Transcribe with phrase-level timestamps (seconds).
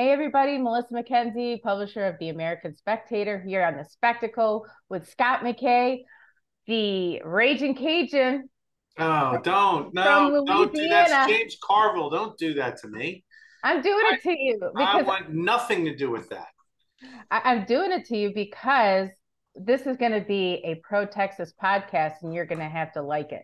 [0.00, 5.40] Hey, everybody, Melissa Mackenzie, publisher of The American Spectator, here on The Spectacle with Scott
[5.40, 6.04] McKay,
[6.66, 8.48] the Raging Cajun.
[8.98, 11.28] Oh, don't, no, don't do that.
[11.28, 13.24] James Carville, don't do that to me.
[13.62, 16.48] I'm doing it to you because I want nothing to do with that.
[17.30, 19.10] I, am doing it to you because
[19.54, 23.02] this is going to be a pro Texas podcast and you're going to have to
[23.02, 23.42] like it.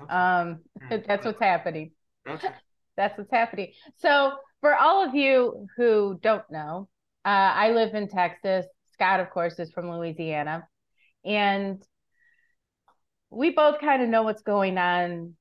[0.00, 0.14] Okay.
[0.14, 1.90] Um, that's what's happening.
[2.28, 2.50] Okay.
[2.96, 3.72] That's what's happening.
[3.98, 4.32] So,
[4.66, 6.88] for all of you who don't know,
[7.24, 8.66] uh, I live in Texas.
[8.94, 10.66] Scott, of course, is from Louisiana.
[11.24, 11.80] And
[13.30, 15.34] we both kind of know what's going on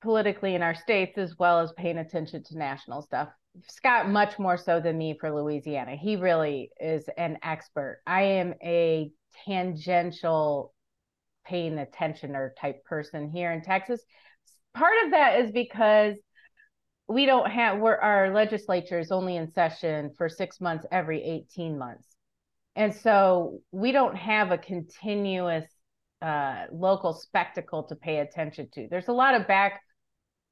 [0.00, 3.30] politically in our states as well as paying attention to national stuff.
[3.68, 5.96] Scott, much more so than me for Louisiana.
[5.96, 8.00] He really is an expert.
[8.06, 9.10] I am a
[9.44, 10.72] tangential
[11.44, 14.00] paying attentioner type person here in Texas.
[14.72, 16.14] Part of that is because
[17.08, 21.78] we don't have we're our legislature is only in session for six months every 18
[21.78, 22.06] months.
[22.76, 25.64] And so we don't have a continuous
[26.22, 28.86] uh, local spectacle to pay attention to.
[28.90, 29.80] There's a lot of back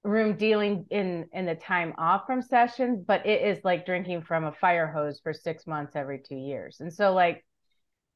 [0.02, 4.44] room dealing in in the time off from session but it is like drinking from
[4.44, 6.78] a fire hose for six months every two years.
[6.80, 7.44] And so like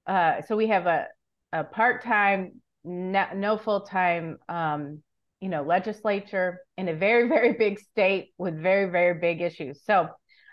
[0.06, 1.06] uh so we have a
[1.52, 5.02] a part-time no, no full-time um
[5.40, 9.80] you know legislature in a very very big state with very very big issues.
[9.84, 10.08] So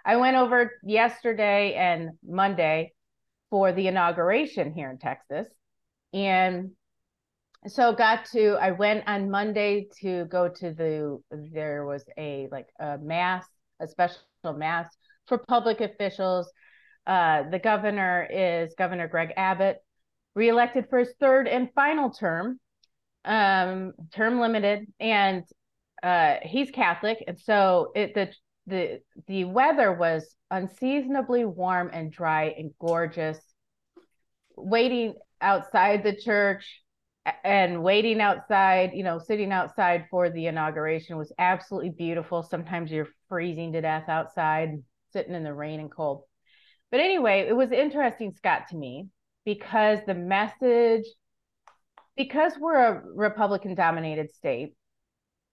[0.05, 2.93] i went over yesterday and monday
[3.49, 5.47] for the inauguration here in texas.
[6.13, 6.71] And
[7.67, 11.19] so got to i went on monday to go to the
[11.53, 13.45] there was a like a mass
[13.79, 14.21] a special
[14.55, 14.87] mass
[15.27, 16.51] for public officials.
[17.05, 19.77] Uh, the governor is governor greg abbott
[20.35, 22.59] reelected for his third and final term
[23.27, 25.43] um, term limited, and
[26.01, 28.29] uh, he's Catholic, and so it the
[28.65, 33.39] the the weather was unseasonably warm and dry and gorgeous.
[34.55, 36.81] Waiting outside the church
[37.43, 42.41] and waiting outside, you know, sitting outside for the inauguration was absolutely beautiful.
[42.41, 44.81] Sometimes you're freezing to death outside,
[45.11, 46.23] sitting in the rain and cold.
[46.89, 49.07] But anyway, it was interesting, Scott, to me
[49.45, 51.05] because the message
[52.17, 54.75] because we're a Republican dominated state,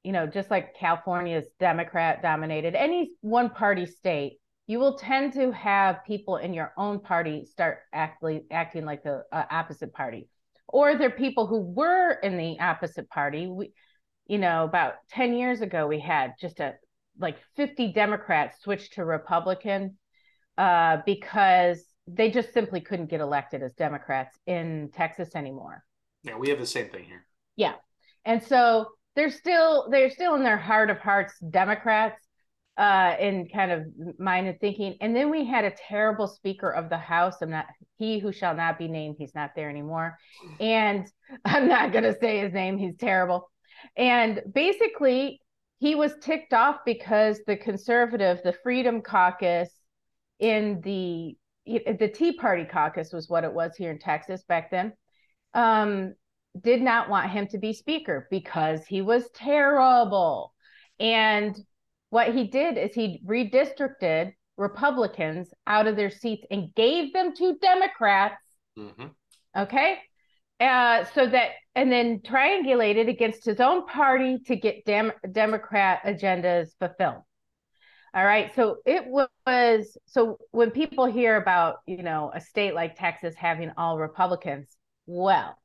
[0.02, 5.34] you know, just like California is Democrat dominated, any one party state, you will tend
[5.34, 10.28] to have people in your own party start acting acting like the uh, opposite party,
[10.68, 13.46] or they're people who were in the opposite party.
[13.46, 13.72] We,
[14.26, 16.74] you know, about ten years ago, we had just a
[17.18, 19.98] like fifty Democrats switch to Republican
[20.56, 25.84] uh, because they just simply couldn't get elected as Democrats in Texas anymore.
[26.24, 27.26] Yeah, we have the same thing here.
[27.56, 27.74] Yeah.
[28.24, 32.20] And so they're still they're still in their heart of hearts Democrats
[32.76, 33.84] uh in kind of
[34.18, 34.96] mind and thinking.
[35.00, 37.36] And then we had a terrible speaker of the house.
[37.42, 37.66] I'm not
[37.98, 40.18] he who shall not be named, he's not there anymore.
[40.58, 41.06] And
[41.44, 43.50] I'm not gonna say his name, he's terrible.
[43.96, 45.40] And basically
[45.78, 49.68] he was ticked off because the conservative, the Freedom Caucus
[50.40, 51.36] in the
[51.66, 54.92] the Tea Party caucus was what it was here in Texas back then
[55.54, 56.14] um,
[56.60, 60.52] did not want him to be speaker because he was terrible.
[61.00, 61.58] And
[62.10, 67.56] what he did is he redistricted Republicans out of their seats and gave them to
[67.60, 68.44] Democrats.
[68.78, 69.06] Mm-hmm.
[69.56, 69.98] Okay.
[70.60, 76.68] Uh, so that, and then triangulated against his own party to get Dem- Democrat agendas
[76.78, 77.22] fulfilled.
[78.14, 78.54] All right.
[78.54, 83.72] So it was, so when people hear about, you know, a state like Texas having
[83.76, 84.68] all Republicans,
[85.06, 85.56] well.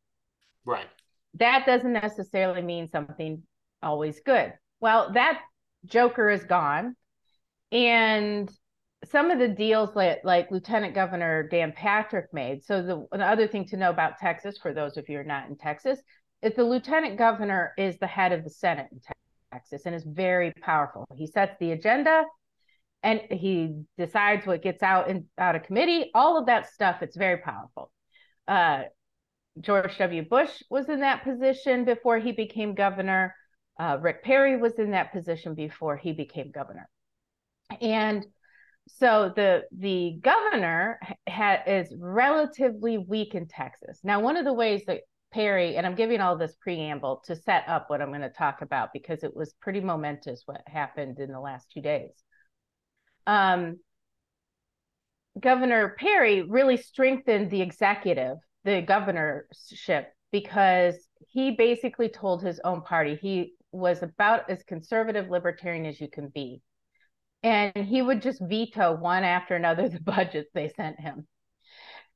[0.66, 0.88] Right.
[1.35, 3.44] That doesn't necessarily mean something
[3.81, 4.53] always good.
[4.79, 5.41] Well, that
[5.85, 6.95] Joker is gone.
[7.72, 8.51] And
[9.05, 12.63] some of the deals that like Lieutenant Governor Dan Patrick made.
[12.63, 15.47] So the another thing to know about Texas, for those of you who are not
[15.47, 15.99] in Texas,
[16.41, 18.99] is the Lieutenant Governor is the head of the Senate in
[19.53, 21.05] Texas and is very powerful.
[21.16, 22.25] He sets the agenda
[23.03, 26.11] and he decides what gets out in out of committee.
[26.14, 27.02] All of that stuff.
[27.02, 27.91] It's very powerful.
[28.47, 28.84] Uh,
[29.59, 30.23] George W.
[30.28, 33.35] Bush was in that position before he became governor.
[33.79, 36.90] Uh, Rick Perry was in that position before he became governor.
[37.82, 38.26] And
[38.88, 44.00] so the the governor ha- is relatively weak in Texas.
[44.03, 45.02] Now, one of the ways that
[45.32, 48.62] Perry, and I'm giving all this preamble to set up what I'm going to talk
[48.62, 52.12] about because it was pretty momentous what happened in the last two days.
[53.28, 53.79] Um,
[55.40, 58.38] Governor Perry really strengthened the executive
[58.75, 60.95] the governorship because
[61.31, 66.27] he basically told his own party he was about as conservative libertarian as you can
[66.29, 66.61] be
[67.43, 71.27] and he would just veto one after another the budgets they sent him.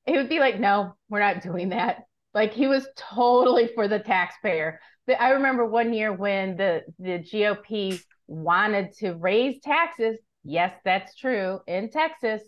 [0.06, 2.04] He would be like, "No, we're not doing that."
[2.34, 4.80] Like he was totally for the taxpayer.
[5.20, 10.18] I remember one year when the the GOP wanted to raise taxes.
[10.44, 12.42] Yes, that's true in Texas.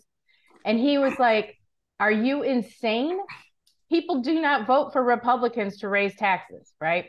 [0.64, 1.56] And he was like,
[2.00, 3.18] Are you insane?
[3.88, 7.06] People do not vote for Republicans to raise taxes, right?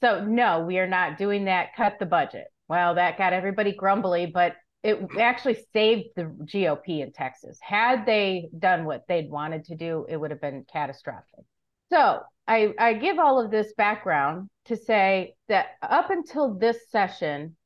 [0.00, 1.74] So, no, we are not doing that.
[1.76, 2.46] Cut the budget.
[2.68, 7.58] Well, that got everybody grumbly, but it actually saved the GOP in Texas.
[7.60, 11.44] Had they done what they'd wanted to do, it would have been catastrophic.
[11.92, 17.56] So, I, I give all of this background to say that up until this session,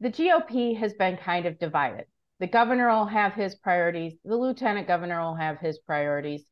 [0.00, 2.04] the GOP has been kind of divided.
[2.40, 6.44] The governor will have his priorities, the lieutenant governor will have his priorities.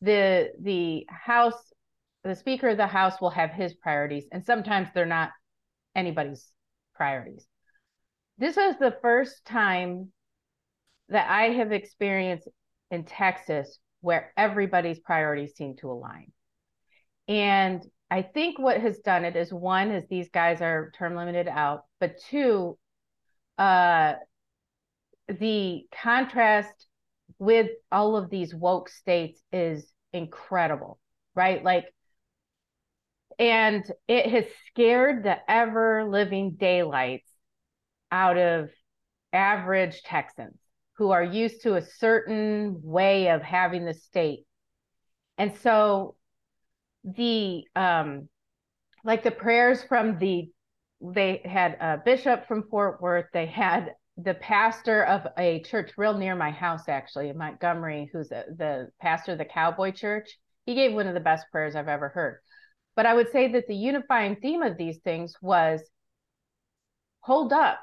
[0.00, 1.72] The the House,
[2.24, 5.30] the Speaker of the House will have his priorities, and sometimes they're not
[5.94, 6.46] anybody's
[6.94, 7.46] priorities.
[8.38, 10.12] This was the first time
[11.08, 12.48] that I have experienced
[12.90, 16.32] in Texas where everybody's priorities seem to align.
[17.26, 21.48] And I think what has done it is one is these guys are term limited
[21.48, 22.78] out, but two,
[23.58, 24.14] uh,
[25.28, 26.87] the contrast
[27.38, 30.98] with all of these woke states is incredible,
[31.34, 31.62] right?
[31.62, 31.86] Like,
[33.38, 37.30] and it has scared the ever living daylights
[38.10, 38.70] out of
[39.32, 40.58] average Texans
[40.94, 44.44] who are used to a certain way of having the state.
[45.36, 46.16] And so
[47.04, 48.28] the um
[49.04, 50.50] like the prayers from the
[51.00, 56.16] they had a bishop from Fort Worth, they had the pastor of a church real
[56.16, 60.38] near my house actually in Montgomery who's a, the pastor of the Cowboy Church.
[60.66, 62.40] He gave one of the best prayers I've ever heard.
[62.96, 65.82] But I would say that the unifying theme of these things was
[67.20, 67.78] hold up.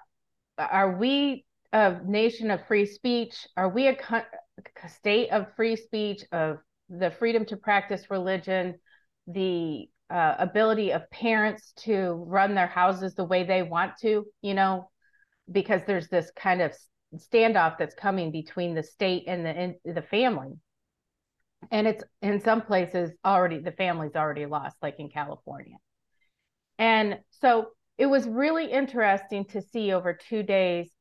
[0.58, 3.48] Are we a nation of free speech?
[3.56, 3.98] Are we a,
[4.84, 6.58] a state of free speech, of
[6.90, 8.76] the freedom to practice religion?
[9.28, 14.54] the uh, ability of parents to run their houses the way they want to, you
[14.54, 14.90] know,
[15.52, 16.74] because there's this kind of
[17.16, 20.54] standoff that's coming between the state and the and the family.
[21.72, 25.78] And it's in some places already the family's already lost, like in California.
[26.78, 30.92] And so it was really interesting to see over two days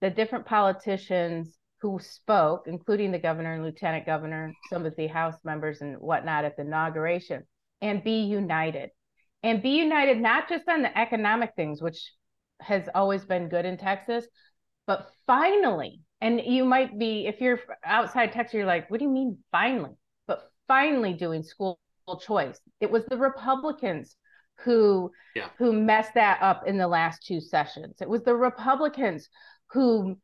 [0.00, 5.36] the different politicians who spoke, including the governor and lieutenant governor, some of the House
[5.44, 7.42] members and whatnot at the inauguration
[7.80, 8.90] and be united
[9.42, 12.12] and be united not just on the economic things which
[12.62, 14.26] has always been good in texas
[14.86, 19.10] but finally and you might be if you're outside texas you're like what do you
[19.10, 19.90] mean finally?
[20.26, 21.78] But finally doing school
[22.20, 22.60] choice.
[22.80, 24.16] It was the republicans
[24.60, 25.48] who yeah.
[25.58, 27.96] who messed that up in the last two sessions.
[28.00, 29.28] It was the republicans
[29.70, 30.16] who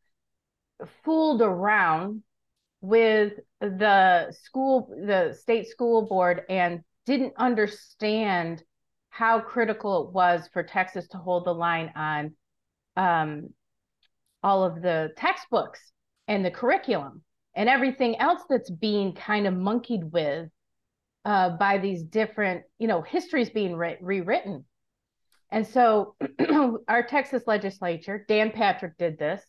[1.05, 2.23] fooled around
[2.81, 8.63] with the school the state school board and didn't understand
[9.19, 12.35] how critical it was for Texas to hold the line on
[12.97, 13.49] um,
[14.45, 15.81] all of the textbooks
[16.29, 17.23] and the curriculum
[17.57, 20.49] and everything else that's being kind of monkeyed with
[21.25, 24.65] uh, by these different, you know, histories being re- rewritten.
[25.51, 26.15] And so
[26.89, 29.43] our Texas legislature, Dan Patrick did this,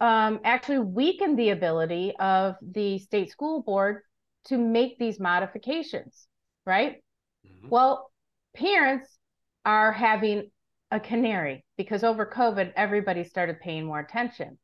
[0.00, 4.02] um, actually weakened the ability of the state school board
[4.46, 6.26] to make these modifications
[6.64, 7.02] right?
[7.46, 7.68] Mm-hmm.
[7.68, 8.11] Well,
[8.54, 9.18] parents
[9.64, 10.50] are having
[10.90, 14.58] a canary because over COVID, everybody started paying more attention.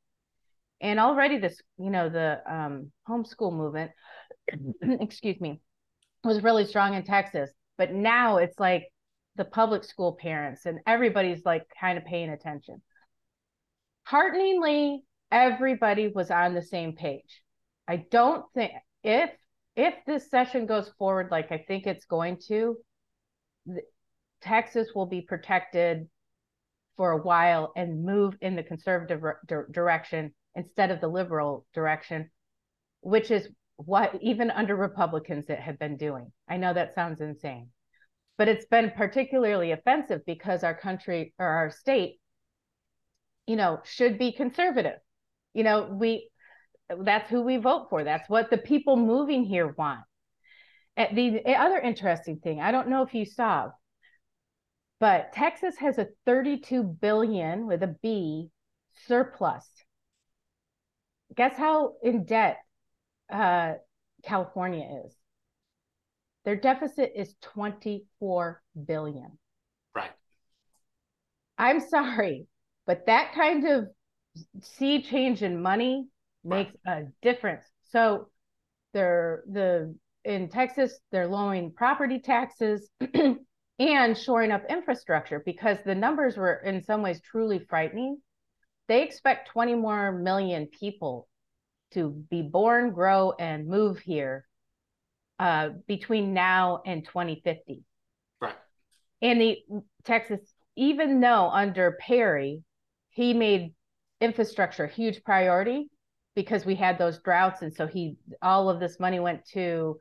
[0.81, 3.91] And already this, you know, the um, homeschool movement,
[4.83, 5.61] excuse me,
[6.23, 7.51] was really strong in Texas.
[7.77, 8.89] But now it's like
[9.37, 12.83] the public school parents and everybody's like kind of paying attention.
[14.05, 17.43] Hearteningly, everybody was on the same page.
[17.87, 19.31] I don't think if
[19.77, 22.77] if this session goes forward like I think it's going to,
[24.41, 26.09] Texas will be protected
[26.97, 32.31] for a while and move in the conservative re- direction instead of the liberal direction,
[33.01, 36.33] which is what even under Republicans it had been doing.
[36.49, 37.71] I know that sounds insane,
[38.37, 42.21] but it's been particularly offensive because our country or our state,
[43.47, 44.99] you know, should be conservative.
[45.55, 46.31] You know, we
[47.05, 48.03] that's who we vote for.
[48.03, 50.01] That's what the people moving here want.
[50.99, 53.71] And the other interesting thing, I don't know if you saw,
[54.99, 58.51] but Texas has a 32 billion with a B
[59.07, 59.65] surplus.
[61.37, 62.59] Guess how in debt
[63.33, 63.75] uh,
[64.25, 65.15] California is?
[66.45, 69.39] Their deficit is 24 billion.
[69.95, 70.11] Right.
[71.57, 72.49] I'm sorry,
[72.87, 73.87] but that kind of
[74.63, 76.09] sea change in money
[76.43, 77.65] makes a difference.
[77.93, 78.31] So
[78.93, 79.95] they're the
[80.25, 82.89] in Texas, they're lowering property taxes
[83.79, 88.19] and shoring up infrastructure because the numbers were in some ways truly frightening.
[88.89, 91.29] They expect 20 more million people
[91.93, 94.45] to be born, grow, and move here
[95.39, 97.83] uh, between now and 2050.
[98.41, 98.55] Right.
[99.23, 99.59] And the
[100.05, 100.41] Texas,
[100.77, 102.63] even though under Perry,
[103.11, 103.75] he made
[104.21, 105.91] infrastructure a huge priority
[106.35, 109.99] because we had those droughts, and so he all of this money went to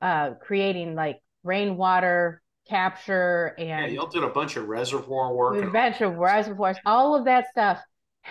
[0.00, 5.70] uh, creating like rainwater capture and yeah, y'all did a bunch of reservoir work, a
[5.70, 7.80] bunch of reservoirs, all of that stuff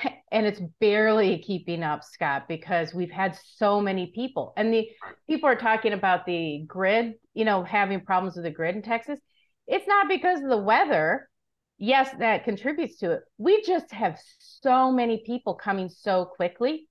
[0.31, 4.53] and it's barely keeping up scott because we've had so many people.
[4.57, 4.88] And the
[5.27, 9.19] people are talking about the grid you know having problems with the grid in texas.
[9.67, 11.29] It's not because of the weather
[11.77, 13.21] yes that contributes to it.
[13.38, 16.88] We just have so many people coming so quickly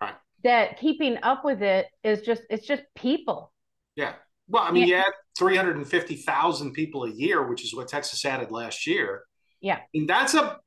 [0.00, 0.14] right.
[0.44, 3.52] that keeping up with it is just it's just people
[3.96, 4.14] yeah
[4.48, 4.96] well i mean yeah.
[4.96, 9.22] you add 350000 people a year which is what texas added last year
[9.60, 10.58] yeah and that's a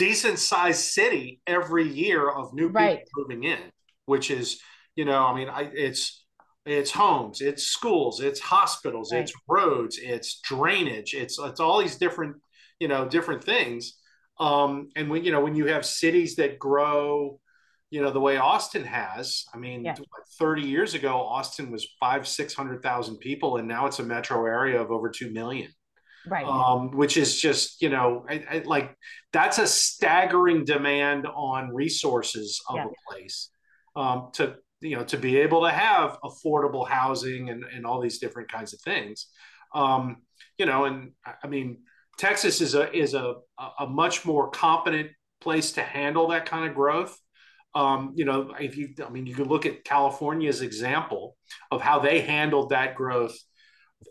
[0.00, 3.08] decent sized city every year of new people right.
[3.18, 3.58] moving in,
[4.06, 4.58] which is,
[4.96, 6.24] you know, I mean, I, it's
[6.64, 9.20] it's homes, it's schools, it's hospitals, right.
[9.20, 12.36] it's roads, it's drainage, it's it's all these different,
[12.78, 13.98] you know, different things.
[14.38, 17.38] Um, and when you know when you have cities that grow,
[17.90, 19.96] you know, the way Austin has, I mean, yeah.
[20.38, 24.46] 30 years ago, Austin was five, six hundred thousand people, and now it's a metro
[24.46, 25.70] area of over two million
[26.26, 28.94] right um, which is just you know I, I, like
[29.32, 32.86] that's a staggering demand on resources of yeah.
[32.86, 33.50] a place
[33.96, 38.18] um, to you know to be able to have affordable housing and, and all these
[38.18, 39.26] different kinds of things
[39.74, 40.18] um,
[40.58, 41.78] you know and i mean
[42.18, 43.34] texas is a is a
[43.78, 47.18] a much more competent place to handle that kind of growth
[47.74, 51.36] um, you know if you i mean you can look at california's example
[51.70, 53.36] of how they handled that growth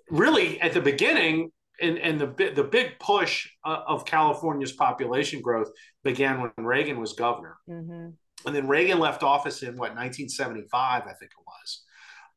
[0.10, 1.51] really at the beginning
[1.82, 5.70] and and the the big push uh, of California's population growth
[6.04, 8.10] began when Reagan was governor, mm-hmm.
[8.46, 11.84] and then Reagan left office in what 1975, I think it was,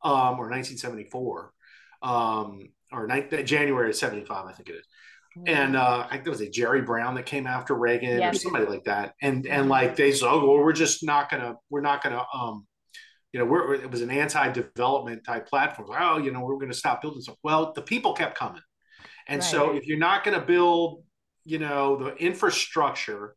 [0.03, 1.51] um, or 1974,
[2.01, 2.59] um,
[2.91, 4.85] or ni- January of 75, I think it is.
[5.37, 5.47] Mm-hmm.
[5.47, 8.35] And uh, I think it was a Jerry Brown that came after Reagan yes.
[8.35, 11.55] or somebody like that, and and like they said, oh, well, we're just not gonna,
[11.71, 12.67] we're not gonna, um,
[13.31, 15.89] you know, we're, it was an anti-development type platform.
[15.99, 17.37] Oh, you know, we're going to stop building stuff.
[17.43, 18.61] Well, the people kept coming
[19.27, 19.49] and right.
[19.49, 21.03] so if you're not going to build,
[21.45, 23.35] you know, the infrastructure,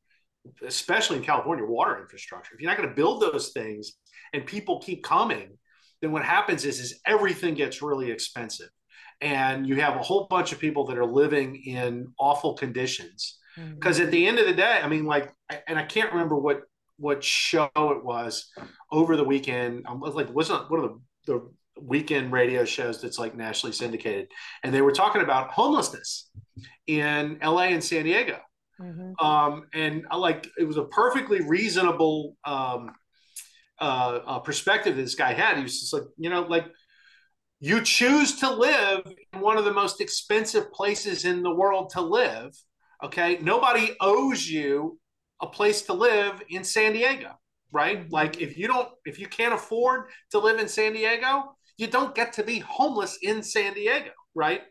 [0.65, 3.93] especially in California, water infrastructure, if you're not going to build those things
[4.33, 5.59] and people keep coming,
[6.03, 8.69] then what happens is is everything gets really expensive.
[9.21, 13.39] And you have a whole bunch of people that are living in awful conditions.
[13.75, 14.07] Because mm-hmm.
[14.07, 15.33] at the end of the day, I mean, like,
[15.67, 16.63] and I can't remember what
[16.99, 18.51] what show it was
[18.91, 19.85] over the weekend.
[19.87, 20.91] I was like, wasn't one of
[21.27, 24.29] the, the weekend radio shows that's like nationally syndicated,
[24.63, 26.31] and they were talking about homelessness
[26.87, 28.39] in LA and San Diego.
[28.81, 29.25] Mm-hmm.
[29.25, 32.91] Um, and I like it was a perfectly reasonable um,
[33.81, 35.57] uh, uh, perspective this guy had.
[35.57, 36.67] He was just like, you know, like
[37.61, 42.01] you choose to live in one of the most expensive places in the world to
[42.01, 42.53] live.
[43.05, 44.99] Okay, nobody owes you
[45.41, 47.31] a place to live in San Diego,
[47.73, 48.11] right?
[48.11, 52.15] Like if you don't, if you can't afford to live in San Diego, you don't
[52.15, 54.63] get to be homeless in San Diego, right?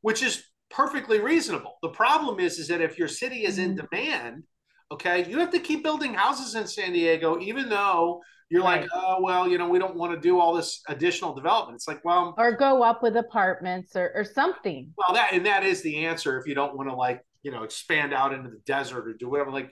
[0.00, 1.76] Which is perfectly reasonable.
[1.82, 3.86] The problem is, is that if your city is in mm-hmm.
[3.86, 4.44] demand,
[4.90, 8.82] okay, you have to keep building houses in San Diego, even though you're right.
[8.82, 11.76] like, oh well, you know, we don't want to do all this additional development.
[11.76, 14.92] It's like, well, or go up with apartments or, or something.
[14.96, 17.62] Well, that and that is the answer if you don't want to like, you know,
[17.62, 19.50] expand out into the desert or do whatever.
[19.50, 19.70] Like,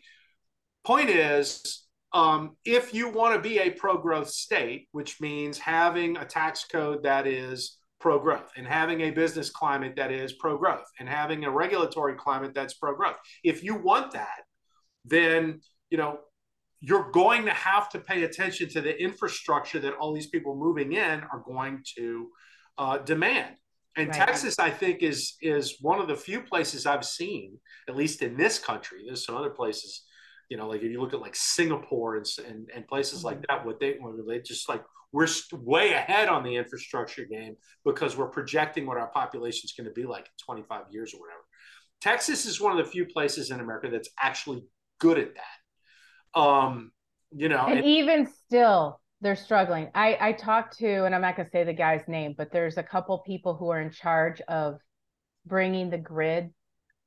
[0.85, 6.17] point is, um, if you want to be a pro growth state, which means having
[6.17, 10.59] a tax code that is pro growth and having a business climate that is pro
[10.59, 14.41] growth and having a regulatory climate that's pro growth, if you want that,
[15.05, 15.61] then
[15.91, 16.19] you know
[16.82, 20.92] you're going to have to pay attention to the infrastructure that all these people moving
[20.92, 22.28] in are going to
[22.76, 23.54] uh, demand.
[23.96, 24.16] And right.
[24.26, 27.58] Texas, I think, is is one of the few places I've seen,
[27.88, 29.02] at least in this country.
[29.06, 30.02] There's some other places
[30.52, 33.28] you know, like if you look at like Singapore and and, and places mm-hmm.
[33.28, 37.56] like that, what they what they just like we're way ahead on the infrastructure game
[37.86, 41.20] because we're projecting what our population is going to be like in 25 years or
[41.20, 41.40] whatever.
[42.02, 44.62] Texas is one of the few places in America that's actually
[44.98, 45.62] good at that.
[46.34, 46.92] Um,
[47.34, 49.88] you know, and, and even still, they're struggling.
[49.94, 52.78] I I talked to, and I'm not going to say the guy's name, but there's
[52.78, 54.78] a couple people who are in charge of
[55.46, 56.50] bringing the grid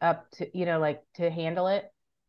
[0.02, 1.86] up to, you know, like to handle it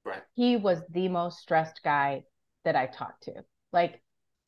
[0.06, 0.22] Right.
[0.34, 2.22] He was the most stressed guy
[2.64, 3.32] that I talked to.
[3.72, 4.00] Like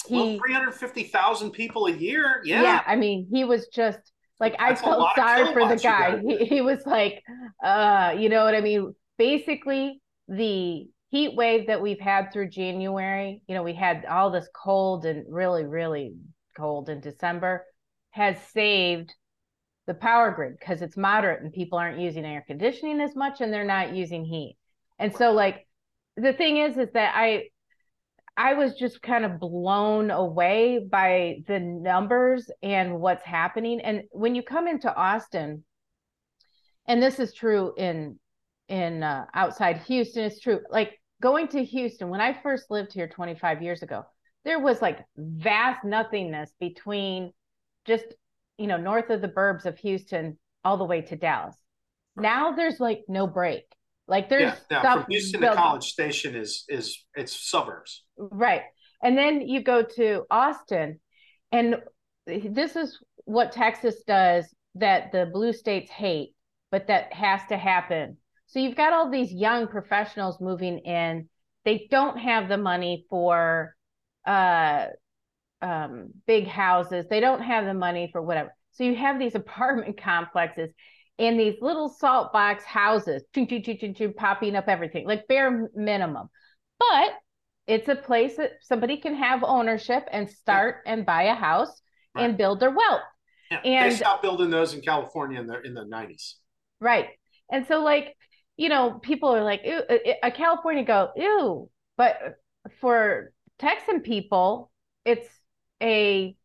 [0.06, 2.40] he well, 350,000 people a year.
[2.44, 2.62] Yeah.
[2.62, 2.82] Yeah.
[2.86, 3.98] I mean, he was just
[4.38, 6.20] like, That's I felt sorry for the guy.
[6.24, 7.24] He, he was like,
[7.62, 8.94] uh, you know what I mean?
[9.18, 14.48] Basically, the heat wave that we've had through January, you know, we had all this
[14.54, 16.14] cold and really, really
[16.56, 17.64] cold in December,
[18.10, 19.14] has saved
[19.86, 23.52] the power grid because it's moderate and people aren't using air conditioning as much and
[23.52, 24.56] they're not using heat.
[24.98, 25.66] And so, like,
[26.16, 27.44] the thing is, is that I,
[28.36, 33.80] I was just kind of blown away by the numbers and what's happening.
[33.80, 35.64] And when you come into Austin,
[36.86, 38.18] and this is true in
[38.68, 40.60] in uh, outside Houston, it's true.
[40.70, 44.04] Like going to Houston when I first lived here 25 years ago,
[44.44, 47.32] there was like vast nothingness between
[47.84, 48.04] just
[48.56, 51.56] you know north of the burbs of Houston all the way to Dallas.
[52.16, 53.64] Now there's like no break.
[54.06, 58.04] Like there's yeah, from Houston built- to College Station is is it's suburbs.
[58.16, 58.62] Right.
[59.02, 60.98] And then you go to Austin
[61.52, 61.76] and
[62.26, 66.34] this is what Texas does that the blue states hate,
[66.70, 68.16] but that has to happen.
[68.48, 71.28] So you've got all these young professionals moving in.
[71.64, 73.74] They don't have the money for
[74.26, 74.86] uh
[75.62, 77.06] um big houses.
[77.08, 78.54] They don't have the money for whatever.
[78.72, 80.70] So you have these apartment complexes
[81.18, 85.68] and these little salt box houses, choo, choo, choo, choo, popping up everything, like bare
[85.74, 86.28] minimum.
[86.78, 87.12] But
[87.66, 90.92] it's a place that somebody can have ownership and start yeah.
[90.92, 91.82] and buy a house
[92.14, 92.24] right.
[92.24, 93.02] and build their wealth.
[93.50, 93.60] Yeah.
[93.64, 96.36] And they stopped building those in California in the in the nineties.
[96.80, 97.08] Right.
[97.50, 98.16] And so like,
[98.58, 99.80] you know, people are like, ew,
[100.22, 101.70] a California go, ew.
[101.96, 102.18] But
[102.80, 104.70] for Texan people,
[105.04, 105.26] it's
[105.80, 106.36] a,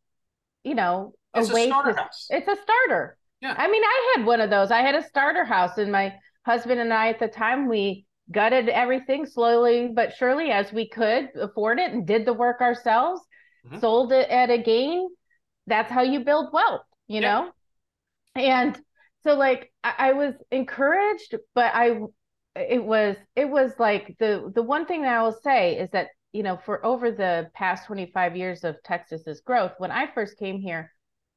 [0.62, 2.28] you know, a it's way a to, house.
[2.30, 3.18] it's a starter.
[3.40, 3.54] Yeah.
[3.58, 4.70] I mean, I had one of those.
[4.70, 6.14] I had a starter house, and my
[6.46, 11.28] husband and I at the time we gutted everything slowly but surely as we could
[11.38, 13.20] afford it and did the work ourselves,
[13.66, 13.80] mm-hmm.
[13.80, 15.08] sold it at a gain.
[15.66, 17.32] That's how you build wealth, you yeah.
[17.32, 17.50] know?
[18.36, 18.80] And
[19.24, 22.00] so like I, was encouraged, but I
[22.56, 26.08] it was it was like the the one thing that I will say is that
[26.32, 30.60] you know for over the past 25 years of Texas's growth when I first came
[30.60, 30.90] here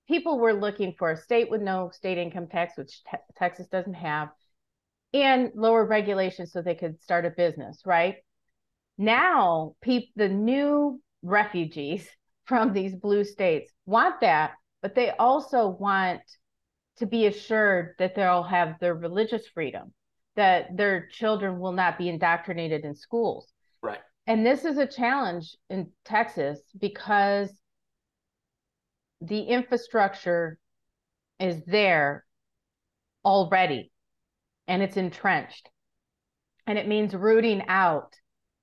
[0.07, 3.93] people were looking for a state with no state income tax, which te- Texas doesn't
[3.93, 4.29] have,
[5.13, 8.15] and lower regulations so they could start a business, right?
[8.97, 12.07] Now, pe- the new refugees
[12.45, 16.21] from these blue states want that, but they also want
[16.97, 19.93] to be assured that they'll have their religious freedom,
[20.35, 23.51] that their children will not be indoctrinated in schools.
[23.81, 23.99] Right.
[24.25, 27.49] And this is a challenge in Texas because
[29.21, 30.59] the infrastructure
[31.39, 32.25] is there
[33.23, 33.91] already
[34.67, 35.69] and it's entrenched.
[36.65, 38.15] And it means rooting out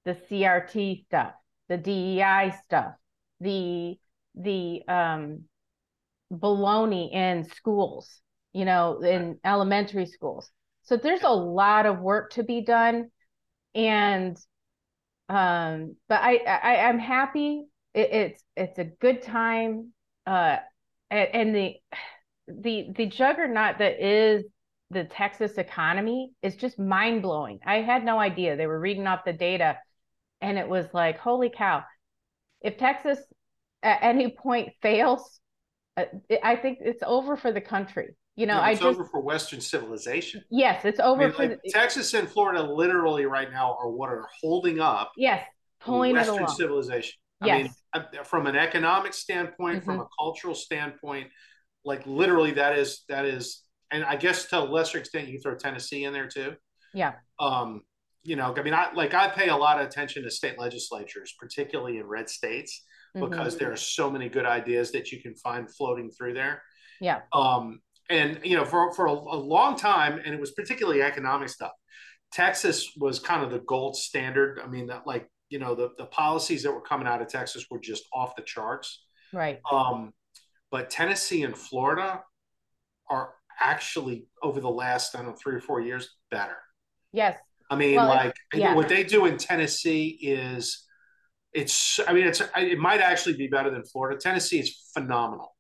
[0.04, 1.32] the CRT stuff,
[1.68, 2.92] the DEI stuff,
[3.40, 3.96] the
[4.34, 5.44] the um
[6.32, 8.20] baloney in schools,
[8.54, 10.50] you know, in elementary schools.
[10.84, 13.10] So there's a lot of work to be done.
[13.74, 14.38] And
[15.28, 17.64] um, but I, I I'm happy.
[17.92, 19.92] It, it's it's a good time
[20.26, 20.58] uh,
[21.10, 21.74] and the
[22.48, 24.44] the the juggernaut that is
[24.90, 27.60] the Texas economy is just mind blowing.
[27.66, 28.56] I had no idea.
[28.56, 29.78] They were reading off the data,
[30.40, 31.84] and it was like, holy cow!
[32.60, 33.18] If Texas
[33.82, 35.40] at any point fails,
[35.96, 36.04] uh,
[36.42, 38.14] I think it's over for the country.
[38.36, 40.42] You know, yeah, it's I just, over for Western civilization.
[40.50, 42.62] Yes, it's over I mean, for like, the, Texas and Florida.
[42.62, 45.12] Literally, right now, are what are holding up.
[45.16, 45.46] Yes,
[45.80, 47.14] pulling Western civilization.
[47.44, 47.70] Yes.
[47.92, 49.84] I mean, from an economic standpoint, mm-hmm.
[49.84, 51.28] from a cultural standpoint,
[51.84, 55.54] like literally that is that is, and I guess to a lesser extent you throw
[55.54, 56.54] Tennessee in there too.
[56.92, 57.12] Yeah.
[57.38, 57.82] Um,
[58.24, 61.34] you know, I mean, I like I pay a lot of attention to state legislatures,
[61.38, 63.58] particularly in red states, because mm-hmm.
[63.58, 66.62] there are so many good ideas that you can find floating through there.
[67.00, 67.20] Yeah.
[67.32, 71.48] Um, and you know, for for a, a long time, and it was particularly economic
[71.48, 71.72] stuff.
[72.32, 74.60] Texas was kind of the gold standard.
[74.62, 77.66] I mean, that like you know the, the policies that were coming out of texas
[77.70, 80.12] were just off the charts right um,
[80.70, 82.22] but tennessee and florida
[83.08, 86.56] are actually over the last i don't know three or four years better
[87.12, 87.36] yes
[87.70, 88.74] i mean well, like yeah.
[88.74, 90.84] what they do in tennessee is
[91.52, 95.53] it's i mean it's it might actually be better than florida tennessee is phenomenal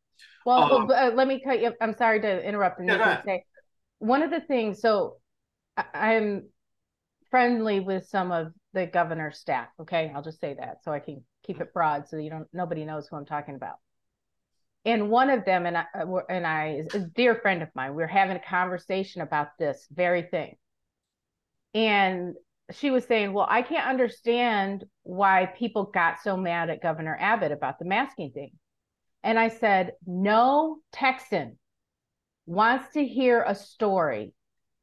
[0.44, 3.44] well, um, uh, let me cut you i'm sorry to interrupt and yeah, say
[3.98, 5.16] one of the things so
[5.94, 6.44] i'm
[7.34, 9.66] friendly with some of the governor's staff.
[9.80, 12.84] Okay, I'll just say that so I can keep it broad so you don't nobody
[12.84, 13.76] knows who I'm talking about.
[14.84, 17.90] And one of them and I uh, and I is a dear friend of mine.
[17.90, 20.54] We we're having a conversation about this very thing.
[21.74, 22.34] And
[22.70, 27.50] she was saying, Well, I can't understand why people got so mad at Governor Abbott
[27.50, 28.52] about the masking thing.
[29.24, 31.58] And I said, No Texan
[32.46, 34.34] wants to hear a story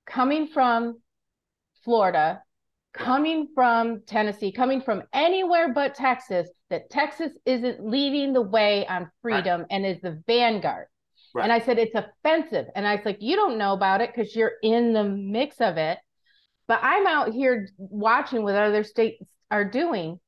[0.08, 1.00] coming from
[1.86, 2.42] Florida,
[2.92, 9.12] coming from Tennessee, coming from anywhere but Texas, that Texas isn't leading the way on
[9.22, 9.68] freedom right.
[9.70, 10.88] and is the vanguard.
[11.36, 11.44] Right.
[11.44, 12.66] And I said, it's offensive.
[12.76, 15.78] And I was like, you don't know about it because you're in the mix of
[15.78, 16.00] it.
[16.68, 20.20] But I'm out here watching what other states are doing.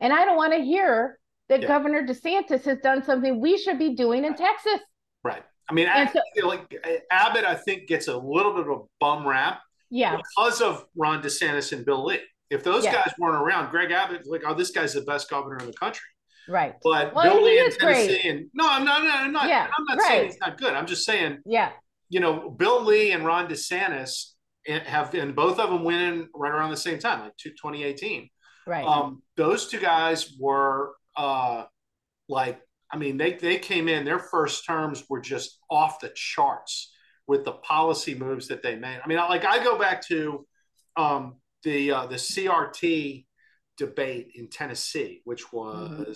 [0.00, 1.18] And I don't want to hear
[1.52, 1.68] that yeah.
[1.68, 4.80] Governor DeSantis has done something we should be doing in Texas.
[5.22, 5.42] Right.
[5.68, 6.74] I mean, I so, feel like
[7.10, 9.60] Abbott, I think, gets a little bit of a bum rap.
[9.90, 10.16] Yeah.
[10.16, 12.20] Because of Ron DeSantis and Bill Lee.
[12.48, 12.94] If those yeah.
[12.94, 16.00] guys weren't around, Greg Abbott, like, oh, this guy's the best governor in the country.
[16.48, 16.74] Right.
[16.82, 18.24] But well, Bill Lee in Tennessee, great.
[18.24, 20.08] and no, I'm not, I'm not, yeah, I'm not right.
[20.08, 20.72] saying he's not good.
[20.72, 21.70] I'm just saying, yeah,
[22.08, 24.32] you know, Bill Lee and Ron DeSantis
[24.66, 28.28] have, and both of them winning right around the same time, like 2018.
[28.66, 28.84] Right.
[28.84, 31.64] Um, those two guys were uh,
[32.28, 36.92] like, I mean, they they came in, their first terms were just off the charts
[37.26, 39.00] with the policy moves that they made.
[39.02, 40.46] I mean, like I go back to
[40.96, 43.24] um, the uh, the CRT
[43.78, 46.12] debate in Tennessee, which was mm-hmm.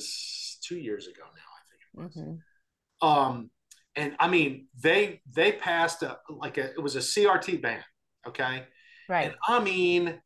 [0.62, 2.24] two years ago now, I think it was.
[2.24, 3.08] Mm-hmm.
[3.08, 3.50] Um,
[3.94, 7.82] and I mean, they they passed a like a it was a CRT ban,
[8.26, 8.64] okay,
[9.08, 9.28] right?
[9.28, 10.20] And I mean,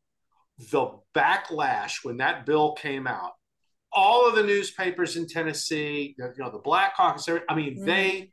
[0.71, 3.31] the backlash when that bill came out,
[3.93, 7.85] all of the newspapers in Tennessee, you know, the Black Caucus, I mean, mm-hmm.
[7.85, 8.31] they,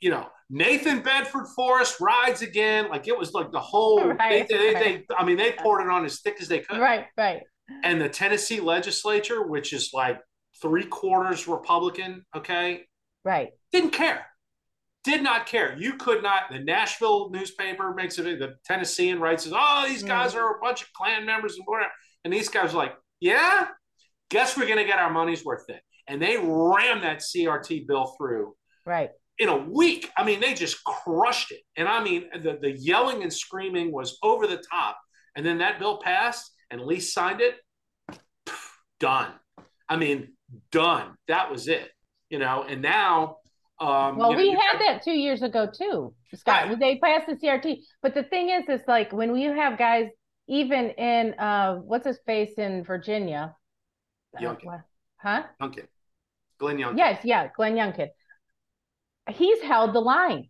[0.00, 2.88] you know, Nathan Bedford Forrest rides again.
[2.88, 3.96] Like it was like the whole.
[4.16, 5.08] Right, they, they, right.
[5.08, 6.78] they, I mean, they poured it on as thick as they could.
[6.78, 7.42] Right, right.
[7.82, 10.18] And the Tennessee legislature, which is like
[10.62, 12.84] three quarters Republican, okay,
[13.24, 14.26] right, didn't care.
[15.02, 15.76] Did not care.
[15.78, 16.44] You could not.
[16.50, 18.38] The Nashville newspaper makes it.
[18.38, 20.38] The Tennessean writes, "Oh, these guys mm.
[20.38, 21.92] are a bunch of Klan members and whatever."
[22.24, 23.68] And these guys are like, "Yeah,
[24.30, 28.14] guess we're going to get our money's worth then." And they rammed that CRT bill
[28.18, 28.54] through.
[28.84, 30.10] Right in a week.
[30.16, 31.60] I mean, they just crushed it.
[31.76, 34.98] And I mean, the, the yelling and screaming was over the top.
[35.36, 37.56] And then that bill passed and Lee signed it.
[38.98, 39.32] done.
[39.88, 40.32] I mean,
[40.72, 41.14] done.
[41.28, 41.90] That was it.
[42.30, 43.38] You know, and now.
[43.78, 46.68] Um, well, know, we had that two years ago too, Scott.
[46.68, 46.78] Right.
[46.78, 50.08] They passed the CRT, but the thing is, it's like when you have guys,
[50.48, 53.54] even in uh, what's his face in Virginia,
[54.40, 54.74] Youngkin.
[54.74, 54.78] Uh,
[55.16, 55.42] huh?
[55.60, 55.86] Youngkin.
[56.58, 56.98] Glenn Youngkin.
[56.98, 58.08] Yes, yeah, Glenn Youngkin
[59.30, 60.48] he's held the line.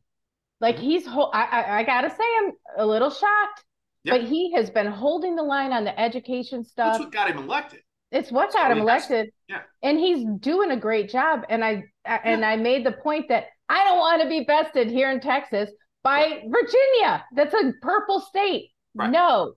[0.60, 0.84] Like mm-hmm.
[0.84, 3.64] he's, I, I, I gotta say, I'm a little shocked,
[4.04, 4.20] yep.
[4.20, 6.94] but he has been holding the line on the education stuff.
[6.94, 7.80] That's what got him elected.
[8.12, 9.30] It's what got him elected.
[9.48, 9.62] Yeah.
[9.82, 11.44] And he's doing a great job.
[11.48, 15.10] And I, and I made the point that I don't want to be bested here
[15.10, 15.70] in Texas
[16.04, 16.42] by right.
[16.46, 17.24] Virginia.
[17.34, 18.70] That's a purple state.
[18.94, 19.10] Right.
[19.10, 19.54] No.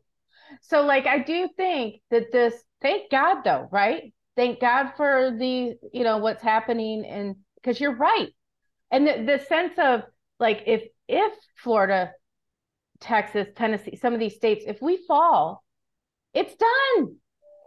[0.61, 4.11] So like I do think that this thank God though, right?
[4.39, 7.05] Thank God for the, you know, what's happening.
[7.05, 8.29] And because you're right.
[8.89, 10.03] And the, the sense of
[10.39, 12.11] like if if florida
[13.01, 15.61] texas tennessee some of these states if we fall
[16.33, 17.15] it's done.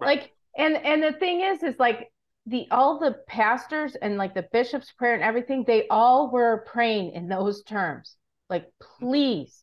[0.00, 0.18] Right.
[0.18, 2.08] like and and the thing is is like
[2.46, 7.12] the all the pastors and like the bishop's prayer and everything they all were praying
[7.12, 8.16] in those terms.
[8.48, 8.64] Like
[8.98, 9.62] please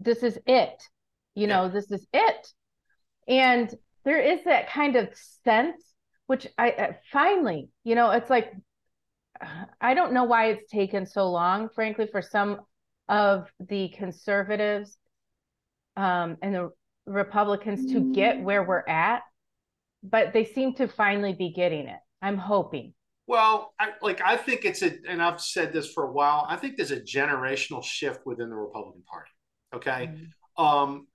[0.00, 0.82] this is it.
[1.36, 2.48] You know this is it.
[3.28, 3.72] And
[4.04, 5.08] there is that kind of
[5.44, 5.93] sense
[6.26, 8.52] which i uh, finally you know it's like
[9.80, 12.60] I don't know why it's taken so long, frankly, for some
[13.08, 14.96] of the conservatives
[15.96, 16.70] um, and the
[17.06, 19.22] Republicans to get where we're at,
[20.02, 21.98] but they seem to finally be getting it.
[22.22, 22.94] I'm hoping.
[23.26, 26.46] Well, I, like I think it's a, and I've said this for a while.
[26.48, 29.30] I think there's a generational shift within the Republican Party.
[29.74, 30.64] Okay, mm-hmm.
[30.64, 31.06] um,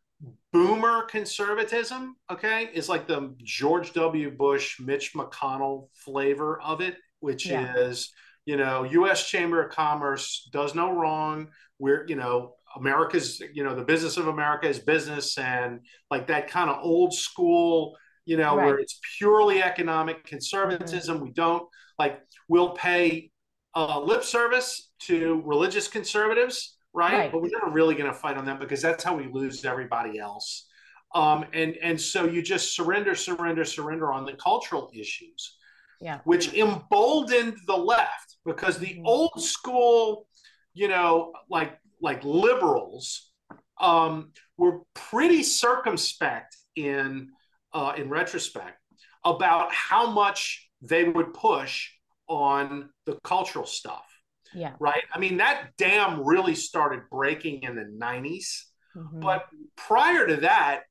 [0.52, 2.16] boomer conservatism.
[2.32, 4.32] Okay, is like the George W.
[4.32, 7.76] Bush, Mitch McConnell flavor of it which yeah.
[7.76, 8.12] is
[8.46, 9.28] you know U.S.
[9.28, 11.50] Chamber of Commerce does no wrong.
[11.78, 16.48] We're you know America's you know the business of America is business and like that
[16.48, 18.66] kind of old school you know right.
[18.66, 21.18] where it's purely economic conservatism.
[21.18, 21.26] Mm-hmm.
[21.26, 23.32] We don't like we'll pay
[23.76, 27.13] uh, lip service to religious conservatives, right?
[27.13, 27.32] right.
[27.32, 30.19] But we're never really going to fight on them because that's how we lose everybody
[30.19, 30.67] else.
[31.15, 35.58] Um, and and so you just surrender, surrender, surrender on the cultural issues
[36.02, 36.19] yeah.
[36.23, 39.06] which emboldened the left because the mm-hmm.
[39.06, 40.28] old school,
[40.73, 43.32] you know, like like liberals
[43.80, 47.30] um, were pretty circumspect in
[47.73, 48.78] uh, in retrospect
[49.25, 51.89] about how much they would push
[52.28, 54.06] on the cultural stuff.
[54.54, 54.74] Yeah.
[54.80, 55.04] Right.
[55.14, 58.64] I mean, that dam really started breaking in the 90s.
[58.96, 59.20] Mm-hmm.
[59.20, 60.84] But prior to that,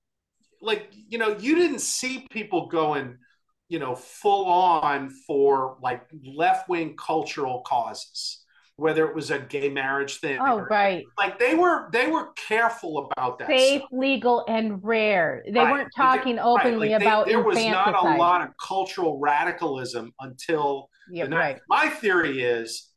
[0.61, 3.17] like you know you didn't see people going
[3.69, 8.45] you know full on for like left wing cultural causes
[8.79, 10.39] whether it was a gay marriage thing.
[10.41, 11.05] Oh, or, right.
[11.19, 13.49] Like they were they were careful about that.
[13.49, 13.91] Safe, stuff.
[13.91, 15.43] legal, and rare.
[15.45, 15.73] They right.
[15.73, 16.93] weren't talking they, openly right.
[16.93, 17.27] like about.
[17.27, 20.91] They, there was not a lot of cultural radicalism until.
[21.11, 21.59] Yeah, right.
[21.69, 22.89] My theory is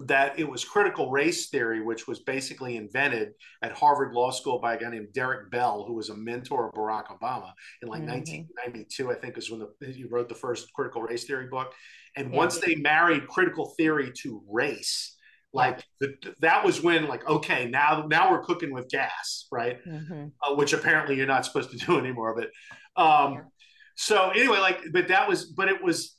[0.00, 3.32] that it was critical race theory, which was basically invented
[3.62, 6.74] at Harvard Law School by a guy named Derek Bell, who was a mentor of
[6.74, 8.10] Barack Obama in like mm-hmm.
[8.10, 11.72] 1992, I think, is when the, he wrote the first critical race theory book.
[12.14, 12.36] And yeah.
[12.36, 15.16] once they married critical theory to race,
[15.52, 20.26] like the, that was when like okay now now we're cooking with gas right mm-hmm.
[20.42, 23.46] uh, which apparently you're not supposed to do anymore but um
[23.94, 26.15] so anyway like but that was but it was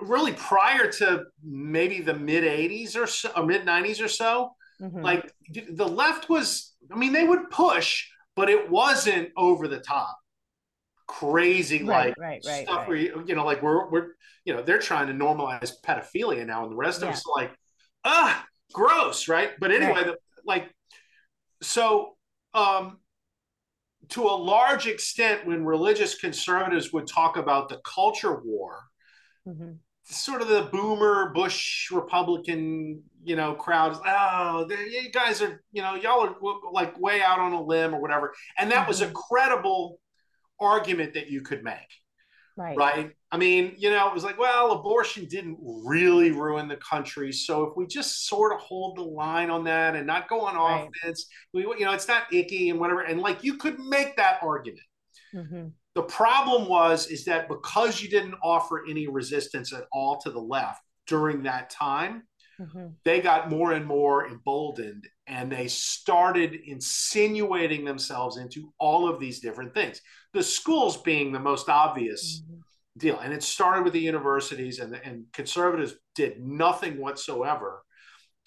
[0.00, 5.00] really prior to maybe the mid 80s or so or mid 90s or so mm-hmm.
[5.00, 5.32] like
[5.70, 10.16] the left was i mean they would push but it wasn't over the top
[11.08, 14.08] crazy right, like right, right, stuff where you, you know like we're we're
[14.44, 17.08] you know they're trying to normalize pedophilia now and the rest yeah.
[17.08, 17.52] of us like
[18.04, 20.72] ah gross right but anyway the, like
[21.62, 22.16] so
[22.54, 22.98] um
[24.08, 28.80] to a large extent when religious conservatives would talk about the culture war
[29.46, 29.72] mm-hmm.
[30.04, 33.98] sort of the boomer Bush Republican, you know, crowd.
[34.06, 36.36] Oh, you guys are, you know, y'all are
[36.72, 38.34] like way out on a limb or whatever.
[38.58, 38.88] And that mm-hmm.
[38.88, 39.14] was a mm-hmm.
[39.14, 40.00] credible
[40.60, 41.76] argument that you could make.
[42.56, 42.76] Right.
[42.76, 43.10] Right.
[43.30, 47.30] I mean, you know, it was like, well, abortion didn't really ruin the country.
[47.30, 50.56] So if we just sort of hold the line on that and not go on
[50.56, 50.88] right.
[51.02, 53.02] offense, we, you know, it's not icky and whatever.
[53.02, 54.80] And like you could make that argument.
[55.34, 55.66] Mm-hmm.
[55.96, 60.38] The problem was is that because you didn't offer any resistance at all to the
[60.38, 62.24] left during that time,
[62.60, 62.88] mm-hmm.
[63.06, 69.40] they got more and more emboldened and they started insinuating themselves into all of these
[69.40, 70.02] different things.
[70.34, 72.60] The schools being the most obvious mm-hmm.
[72.98, 73.18] deal.
[73.20, 77.82] And it started with the universities and, and conservatives did nothing whatsoever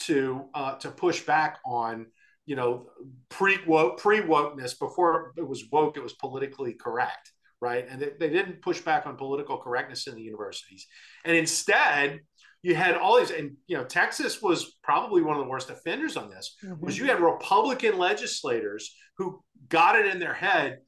[0.02, 2.06] to uh, to push back on
[2.46, 2.92] you know
[3.30, 7.86] pre woke pre wokeness before it was woke it was politically correct right?
[7.90, 10.88] And they, they didn't push back on political correctness in the universities.
[11.26, 12.20] And instead,
[12.62, 16.18] you had all these, and you know, Texas was probably one of the worst offenders
[16.18, 16.84] on this, mm-hmm.
[16.84, 20.80] was you had Republican legislators who got it in their head,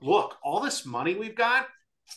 [0.00, 1.66] look, all this money we've got,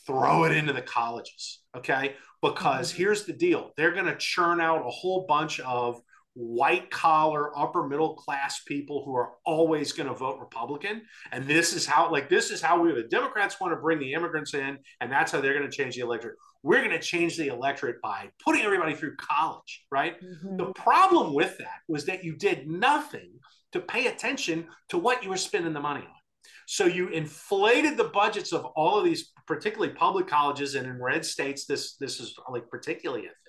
[0.07, 1.61] throw it into the colleges.
[1.75, 2.15] Okay.
[2.41, 2.97] Because mm-hmm.
[2.97, 3.71] here's the deal.
[3.75, 6.01] They're going to churn out a whole bunch of
[6.33, 11.01] white collar upper middle class people who are always going to vote republican.
[11.31, 14.13] And this is how like this is how we the democrats want to bring the
[14.13, 16.35] immigrants in and that's how they're going to change the electorate.
[16.63, 20.15] We're going to change the electorate by putting everybody through college right?
[20.21, 20.57] Mm-hmm.
[20.57, 23.31] the problem with that was that you did nothing
[23.73, 26.21] to pay attention to what you were spending the money on.
[26.67, 31.25] So you inflated the budgets of all of these particularly public colleges and in red
[31.25, 33.40] states this this is like particularly a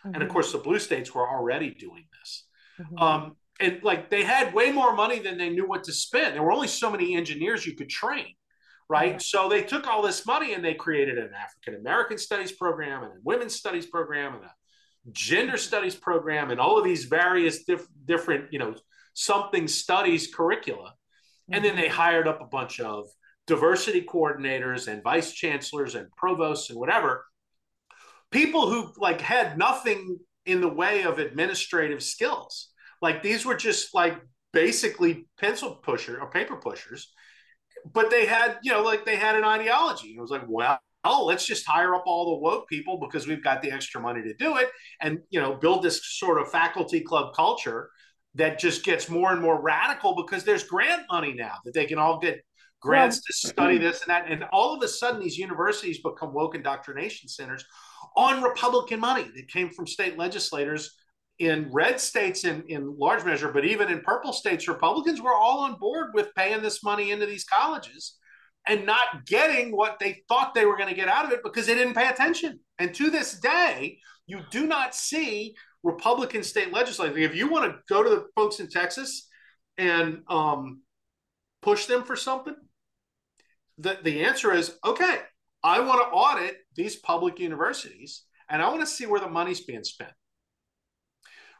[0.00, 0.14] Mm-hmm.
[0.14, 0.32] And of mm-hmm.
[0.32, 2.46] course, the blue states were already doing this.
[2.80, 2.98] Mm-hmm.
[2.98, 6.34] Um, and like they had way more money than they knew what to spend.
[6.34, 8.34] There were only so many engineers you could train,
[8.88, 9.12] right?
[9.12, 9.20] Mm-hmm.
[9.20, 13.12] So they took all this money and they created an African American studies program and
[13.12, 14.54] a women's studies program and a
[15.12, 18.74] gender studies program and all of these various diff- different, you know,
[19.12, 20.94] something studies curricula.
[21.52, 21.96] And then they mm-hmm.
[21.96, 23.06] hired up a bunch of
[23.46, 27.24] diversity coordinators and vice chancellors and provosts and whatever
[28.30, 32.68] people who like had nothing in the way of administrative skills.
[33.02, 34.20] Like these were just like
[34.52, 37.12] basically pencil pusher or paper pushers,
[37.92, 40.08] but they had, you know, like they had an ideology.
[40.08, 43.42] It was like, well, oh, let's just hire up all the woke people because we've
[43.42, 44.68] got the extra money to do it
[45.00, 47.90] and, you know, build this sort of faculty club culture
[48.34, 51.98] that just gets more and more radical because there's grant money now that they can
[51.98, 52.40] all get
[52.80, 54.30] grants well, to study this and that.
[54.30, 57.64] And all of a sudden, these universities become woke indoctrination centers
[58.16, 60.96] on Republican money that came from state legislators
[61.38, 65.60] in red states in, in large measure, but even in purple states, Republicans were all
[65.60, 68.18] on board with paying this money into these colleges
[68.66, 71.66] and not getting what they thought they were going to get out of it because
[71.66, 72.60] they didn't pay attention.
[72.78, 77.16] And to this day, you do not see Republican state legislators.
[77.16, 79.28] If you want to go to the folks in Texas
[79.78, 80.82] and um,
[81.62, 82.54] push them for something,
[83.78, 85.20] the, the answer is okay,
[85.62, 89.60] I want to audit these public universities and I want to see where the money's
[89.60, 90.12] being spent.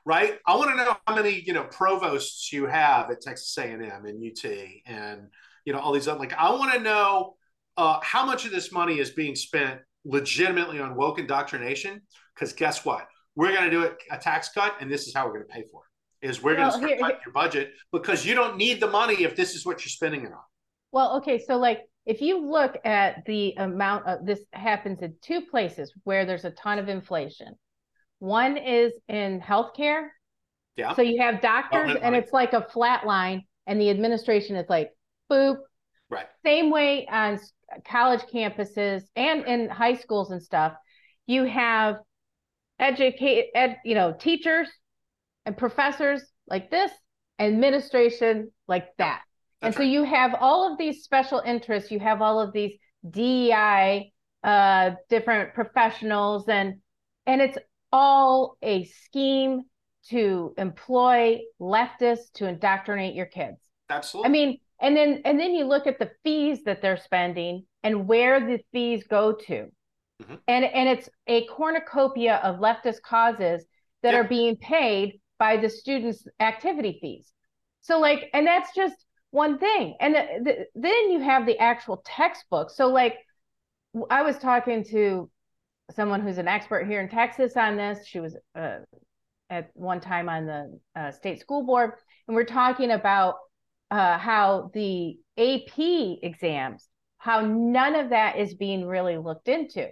[0.07, 0.39] Right?
[0.47, 4.25] I want to know how many, you know, provosts you have at Texas A&M and
[4.25, 4.51] UT
[4.87, 5.29] and,
[5.65, 7.35] you know, all these other, like, I want to know
[7.77, 12.01] uh, how much of this money is being spent legitimately on woke indoctrination.
[12.35, 13.07] Because guess what?
[13.37, 15.65] We're going to do a tax cut and this is how we're going to pay
[15.71, 15.91] for it
[16.23, 19.37] is we're well, going to cut your budget because you don't need the money if
[19.37, 20.39] this is what you're spending it on.
[20.93, 25.43] Well, okay, so like if you look at the amount of this happens in two
[25.43, 27.55] places where there's a ton of inflation.
[28.19, 30.09] One is in healthcare.
[30.77, 30.95] Yeah.
[30.95, 34.69] So you have doctors, oh, and it's like a flat line, and the administration is
[34.69, 34.91] like,
[35.31, 35.57] boop.
[36.09, 36.27] Right.
[36.45, 37.39] Same way on
[37.87, 40.73] college campuses and in high schools and stuff.
[41.27, 41.97] You have
[42.79, 44.69] educate, ed, you know, teachers
[45.47, 46.91] and professors like this,
[47.39, 49.23] administration like that.
[49.62, 49.90] And so right.
[49.90, 51.90] you have all of these special interests.
[51.90, 52.75] You have all of these
[53.09, 56.81] DEI, uh, different professionals, and
[57.27, 57.59] and it's
[57.92, 59.62] all a scheme
[60.09, 63.59] to employ leftists to indoctrinate your kids.
[63.90, 64.29] Absolutely.
[64.29, 68.09] I mean, and then and then you look at the fees that they're spending and
[68.09, 69.70] where the fees go to.
[70.23, 70.35] Mm-hmm.
[70.49, 73.64] And and it's a cornucopia of leftist causes
[74.03, 74.25] that yep.
[74.25, 77.33] are being paid by the students' activity fees.
[77.83, 78.94] So like, and that's just
[79.31, 79.95] one thing.
[80.01, 82.71] And the, the, then you have the actual textbook.
[82.71, 83.16] So like,
[84.11, 85.31] I was talking to
[85.95, 88.07] someone who's an expert here in Texas on this.
[88.07, 88.79] She was uh,
[89.49, 91.93] at one time on the uh, state school board,
[92.29, 93.35] and we're talking about
[93.90, 95.79] uh, how the AP
[96.23, 96.88] exams,
[97.19, 99.88] how none of that is being really looked into.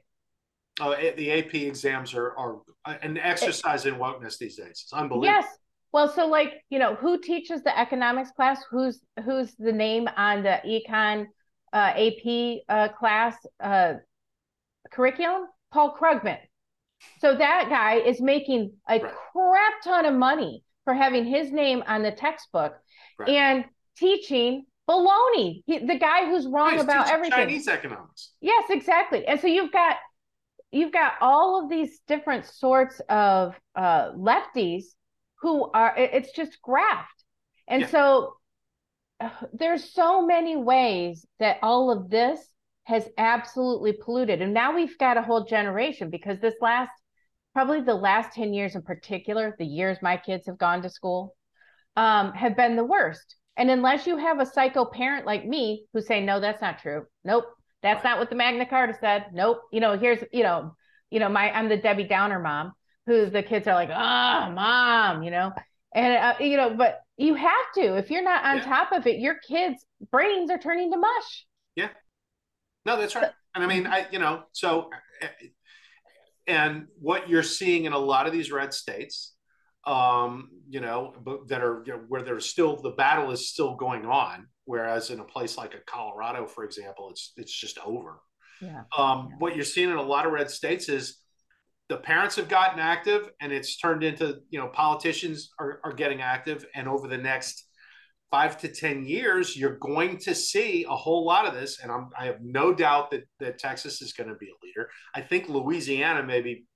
[0.81, 2.61] Oh, the AP exams are are
[3.03, 4.85] an exercise in wokeness these days.
[4.85, 5.43] It's unbelievable.
[5.43, 5.59] Yes.
[5.93, 8.63] Well, so like you know, who teaches the economics class?
[8.71, 11.27] Who's who's the name on the econ
[11.73, 13.95] uh, AP uh, class uh,
[14.91, 15.47] curriculum?
[15.71, 16.39] Paul Krugman.
[17.21, 19.13] So that guy is making a right.
[19.33, 22.75] crap ton of money for having his name on the textbook
[23.19, 23.29] right.
[23.29, 23.65] and
[23.97, 25.63] teaching baloney.
[25.67, 27.49] He, the guy who's wrong right, about everything.
[27.49, 28.33] Keynesian economics.
[28.41, 29.27] Yes, exactly.
[29.27, 29.97] And so you've got
[30.73, 34.85] you've got all of these different sorts of uh, lefties
[35.41, 37.25] who are it's just graft.
[37.69, 37.89] And yeah.
[37.89, 38.35] so
[39.21, 42.41] uh, there's so many ways that all of this
[42.85, 44.41] has absolutely polluted.
[44.41, 46.91] And now we've got a whole generation because this last
[47.53, 51.35] probably the last 10 years in particular the years my kids have gone to school
[51.97, 53.37] um, have been the worst.
[53.57, 57.07] And unless you have a psycho parent like me who say no that's not true.
[57.25, 57.47] Nope.
[57.83, 59.27] That's not what the Magna Carta said.
[59.33, 59.61] Nope.
[59.73, 60.75] You know, here's, you know,
[61.11, 62.73] you know, my I'm the Debbie Downer mom
[63.09, 65.53] who the kids are like, ah, oh, mom, you know,
[65.95, 68.65] and uh, you know, but you have to if you're not on yeah.
[68.65, 71.47] top of it, your kids' brains are turning to mush.
[71.75, 71.89] Yeah.
[72.87, 73.33] No, that's right.
[73.55, 74.91] and I mean, I you know, so
[76.47, 79.35] and what you're seeing in a lot of these red states,
[79.87, 83.75] um, you know, but that are you know, where there's still the battle is still
[83.75, 88.21] going on Whereas in a place like a Colorado, for example, it's it's just over.
[88.61, 88.83] Yeah.
[88.99, 89.37] Um, yeah.
[89.39, 91.17] What you're seeing in a lot of red states is
[91.89, 96.21] the parents have gotten active, and it's turned into you know politicians are, are getting
[96.21, 97.67] active, and over the next
[98.31, 101.81] five to ten years, you're going to see a whole lot of this.
[101.83, 104.91] And I'm, I have no doubt that that Texas is going to be a leader.
[105.15, 106.67] I think Louisiana may be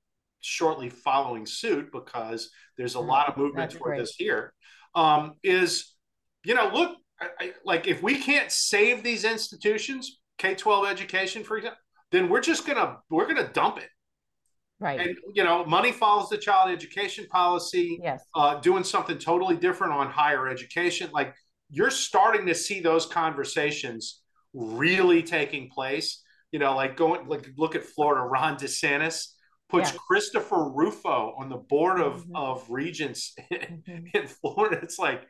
[0.40, 4.00] shortly following suit because there's a mm, lot of movement toward great.
[4.00, 4.52] this here.
[4.94, 5.94] Um, is
[6.44, 6.96] you know look
[7.38, 11.78] I, like if we can't save these institutions, K twelve education, for example,
[12.10, 13.88] then we're just gonna we're gonna dump it.
[14.82, 15.00] Right.
[15.00, 18.00] And you know, money follows the child education policy.
[18.02, 18.24] Yes.
[18.34, 21.34] Uh, doing something totally different on higher education, like
[21.70, 26.22] you're starting to see those conversations really taking place.
[26.50, 28.22] You know, like going like look at Florida.
[28.22, 29.28] Ron DeSantis
[29.68, 32.36] puts Christopher Rufo on the board of mm-hmm.
[32.36, 34.06] of regents in, mm-hmm.
[34.14, 34.80] in Florida.
[34.82, 35.22] It's like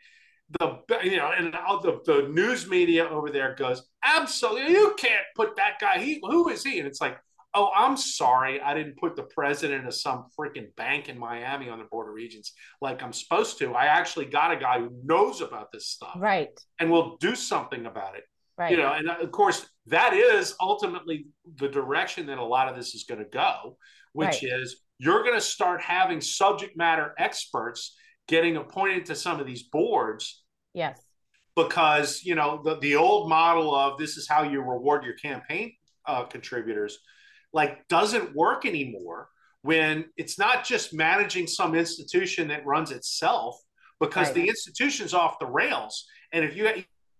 [0.58, 5.56] the you know and the, the news media over there goes absolutely you can't put
[5.56, 7.16] that guy he who is he and it's like
[7.54, 11.78] oh i'm sorry i didn't put the president of some freaking bank in miami on
[11.78, 15.40] the board of regents like i'm supposed to i actually got a guy who knows
[15.40, 18.24] about this stuff right and will do something about it
[18.58, 22.76] right you know and of course that is ultimately the direction that a lot of
[22.76, 23.76] this is going to go
[24.12, 24.42] which right.
[24.42, 27.96] is you're going to start having subject matter experts
[28.28, 30.42] getting appointed to some of these boards.
[30.74, 31.00] Yes.
[31.56, 35.72] Because, you know, the, the old model of this is how you reward your campaign
[36.06, 36.98] uh, contributors,
[37.52, 39.28] like doesn't work anymore
[39.62, 43.56] when it's not just managing some institution that runs itself
[44.00, 44.34] because right.
[44.34, 46.06] the institution's off the rails.
[46.32, 46.66] And if you,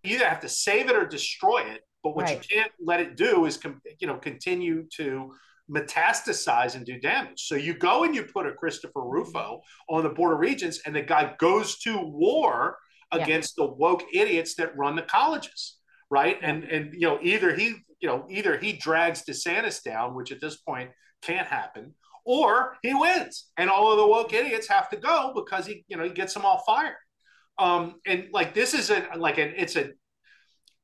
[0.02, 2.36] you either have to save it or destroy it, but what right.
[2.36, 3.58] you can't let it do is,
[4.00, 5.32] you know, continue to
[5.70, 7.46] metastasize and do damage.
[7.46, 10.94] So you go and you put a Christopher Rufo on the Board of Regents, and
[10.94, 12.78] the guy goes to war
[13.12, 13.66] against yeah.
[13.66, 15.78] the woke idiots that run the colleges,
[16.12, 16.38] right?
[16.42, 20.40] And and you know either he you know either he drags DeSantis down, which at
[20.40, 20.90] this point
[21.22, 21.94] can't happen,
[22.24, 25.96] or he wins, and all of the woke idiots have to go because he you
[25.96, 26.96] know he gets them all fired.
[27.58, 29.90] Um, and like this is a like an it's a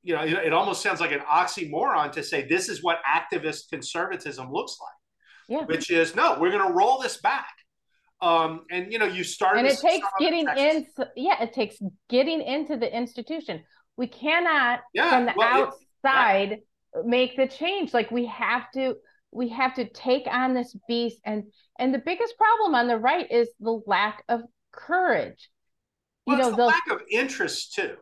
[0.02, 3.68] you know, it, it, almost sounds like an oxymoron to say this is what activist
[3.68, 5.58] conservatism looks like.
[5.58, 5.66] Yeah.
[5.66, 7.52] Which is no, we're going to roll this back.
[8.20, 10.86] Um, and you know, you start and it takes getting in.
[11.14, 11.76] Yeah, it takes
[12.08, 13.62] getting into the institution.
[13.98, 15.74] We cannot yeah, from the well,
[16.04, 16.60] outside
[17.04, 17.92] make the change.
[17.92, 18.94] Like we have to,
[19.32, 21.20] we have to take on this beast.
[21.24, 21.44] And
[21.78, 24.42] and the biggest problem on the right is the lack of
[24.72, 25.50] courage.
[26.26, 27.96] Well, you know, the, the lack of interest too.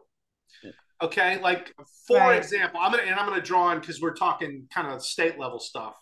[1.03, 1.75] Okay, like
[2.07, 2.37] for right.
[2.37, 5.59] example, I'm gonna and I'm gonna draw on because we're talking kind of state level
[5.59, 5.95] stuff.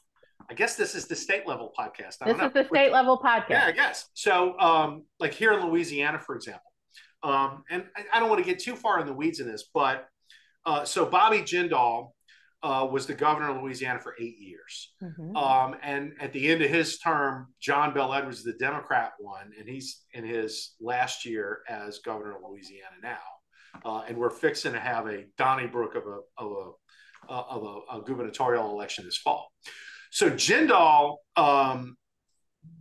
[0.49, 2.19] I guess this is the state level podcast.
[2.25, 3.51] this is the state level podcast.
[3.51, 4.09] Yeah, I guess.
[4.15, 6.71] So, um, like here in Louisiana, for example,
[7.25, 9.65] um, and I, I, don't want to get too far in the weeds in this,
[9.73, 10.07] but
[10.67, 12.11] uh, so Bobby Jindal
[12.63, 14.93] uh, was the governor of Louisiana for eight years.
[15.03, 15.37] Mm-hmm.
[15.37, 19.69] Um, and at the end of his term, John Bel Edwards, the Democrat, won, and
[19.69, 23.19] he's in his last year as governor of Louisiana now.
[23.85, 26.71] Uh, and we're fixing to have a Donnybrook of a of a
[27.33, 29.51] uh, of a, a, gubernatorial election this fall.
[30.11, 31.97] So Jindal um,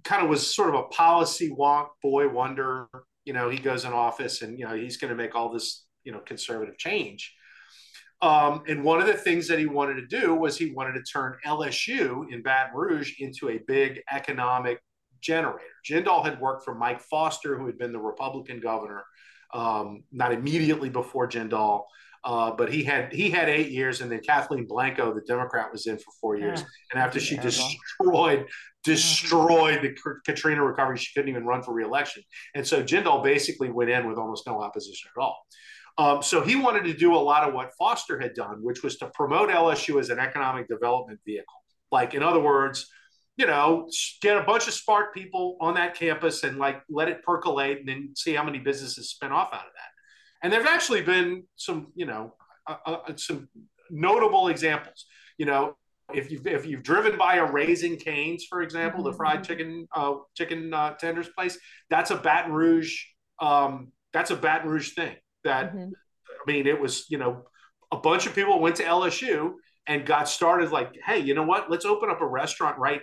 [0.04, 2.88] kind of was sort of a policy wonk boy wonder.
[3.26, 5.86] You know, he goes in office and you know he's going to make all this
[6.04, 7.34] you know conservative change.
[8.22, 11.04] Um, and one of the things that he wanted to do was he wanted to
[11.04, 14.80] turn LSU in Baton Rouge into a big economic
[15.20, 15.60] generator.
[15.86, 19.04] Jindal had worked for Mike Foster, who had been the Republican governor
[19.54, 21.84] um, not immediately before Jindal.
[22.26, 25.88] Uh, but he had he had eight years, and then Kathleen Blanco, the Democrat, was
[25.88, 26.62] in for four years.
[26.62, 26.66] Yeah.
[26.94, 28.46] And after she destroyed
[28.84, 32.24] destroyed the Katrina recovery, she couldn't even run for reelection.
[32.54, 35.38] And so Jindal basically went in with almost no opposition at all.
[35.98, 38.98] Um, so he wanted to do a lot of what Foster had done, which was
[38.98, 41.54] to promote LSU as an economic development vehicle.
[41.92, 42.88] Like, in other words,
[43.38, 43.90] you know,
[44.22, 47.88] get a bunch of smart people on that campus and like let it percolate and
[47.88, 50.44] then see how many businesses spin off out of that.
[50.44, 52.36] And there've actually been some, you know,
[52.68, 53.50] uh, uh, some
[53.90, 55.06] notable examples.
[55.38, 55.78] You know,
[56.14, 59.12] if you've if you've driven by a Raising Cane's, for example, mm-hmm.
[59.12, 61.58] the fried chicken uh, chicken uh, tenders place,
[61.89, 63.04] that's a Baton Rouge.
[63.39, 65.16] Um, that's a Baton Rouge thing.
[65.43, 65.89] That mm-hmm.
[65.89, 67.43] I mean, it was you know
[67.91, 69.54] a bunch of people went to LSU
[69.88, 71.70] and got started like, hey, you know what?
[71.70, 73.01] Let's open up a restaurant right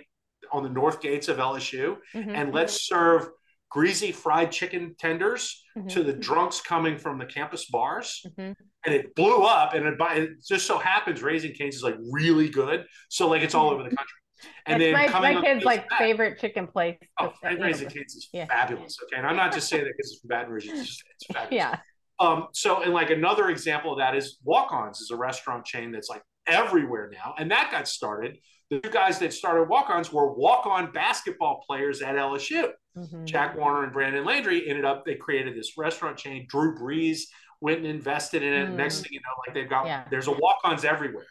[0.51, 2.29] on the north gates of LSU, mm-hmm.
[2.29, 3.29] and let's serve
[3.71, 5.87] greasy fried chicken tenders mm-hmm.
[5.87, 8.21] to the drunks coming from the campus bars.
[8.27, 8.51] Mm-hmm.
[8.85, 12.49] And it blew up, and it, it, just so happens Raising Cane's is like really
[12.49, 14.17] good, so like it's all over the country.
[14.65, 16.97] And it's then my, my kids' like back, favorite chicken place.
[17.19, 18.47] Oh, Raising Cane's is yeah.
[18.47, 18.97] fabulous.
[19.03, 21.25] Okay, and I'm not just saying that because it's from Baton Rouge; it's just it's
[21.31, 21.51] fabulous.
[21.51, 21.77] Yeah.
[22.19, 26.09] Um, so, and like another example of that is Walk-Ons is a restaurant chain that's
[26.09, 28.37] like everywhere now, and that got started
[28.71, 32.69] the two guys that started walk-ons were walk-on basketball players at LSU.
[32.97, 33.25] Mm-hmm.
[33.25, 36.45] Jack Warner and Brandon Landry ended up they created this restaurant chain.
[36.49, 37.21] Drew Brees
[37.61, 38.69] went and invested in it.
[38.69, 38.75] Mm.
[38.75, 40.03] Next thing you know, like they've got yeah.
[40.09, 41.27] there's a walk-ons everywhere.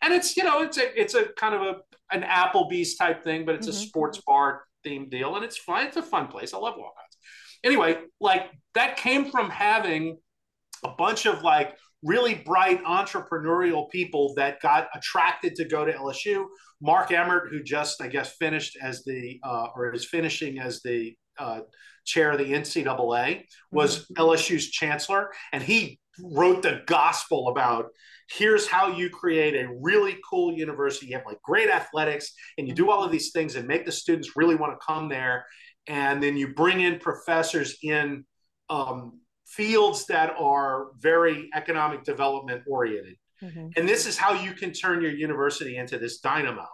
[0.00, 1.76] And it's you know it's a it's a kind of a
[2.14, 3.76] an Applebee's type thing, but it's mm-hmm.
[3.76, 5.86] a sports bar themed deal, and it's fun.
[5.86, 6.54] It's a fun place.
[6.54, 7.16] I love walk-ons.
[7.64, 10.18] Anyway, like that came from having
[10.84, 16.46] a bunch of like really bright entrepreneurial people that got attracted to go to LSU.
[16.80, 21.14] Mark Emmert, who just I guess finished as the uh, or is finishing as the
[21.38, 21.60] uh,
[22.04, 24.22] chair of the NCAA, was mm-hmm.
[24.22, 27.86] LSU's chancellor, and he wrote the gospel about
[28.30, 31.06] here's how you create a really cool university.
[31.06, 33.92] You have like great athletics, and you do all of these things and make the
[33.92, 35.46] students really want to come there.
[35.86, 38.24] And then you bring in professors in
[38.70, 39.20] um,
[39.52, 43.16] fields that are very economic development oriented.
[43.42, 43.68] Mm-hmm.
[43.76, 46.66] And this is how you can turn your university into this dynamo.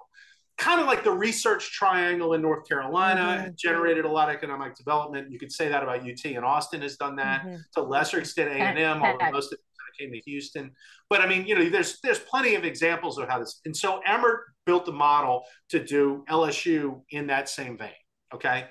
[0.59, 3.51] Kind of like the research triangle in North Carolina mm-hmm.
[3.57, 5.31] generated a lot of economic development.
[5.31, 7.57] You could say that about UT and Austin has done that mm-hmm.
[7.75, 8.51] to a lesser extent.
[8.51, 9.65] A and M, although most of it
[9.99, 10.71] came to Houston.
[11.11, 13.61] But I mean, you know, there's there's plenty of examples of how this.
[13.65, 17.91] And so Emmert built the model to do LSU in that same vein.
[18.35, 18.67] Okay,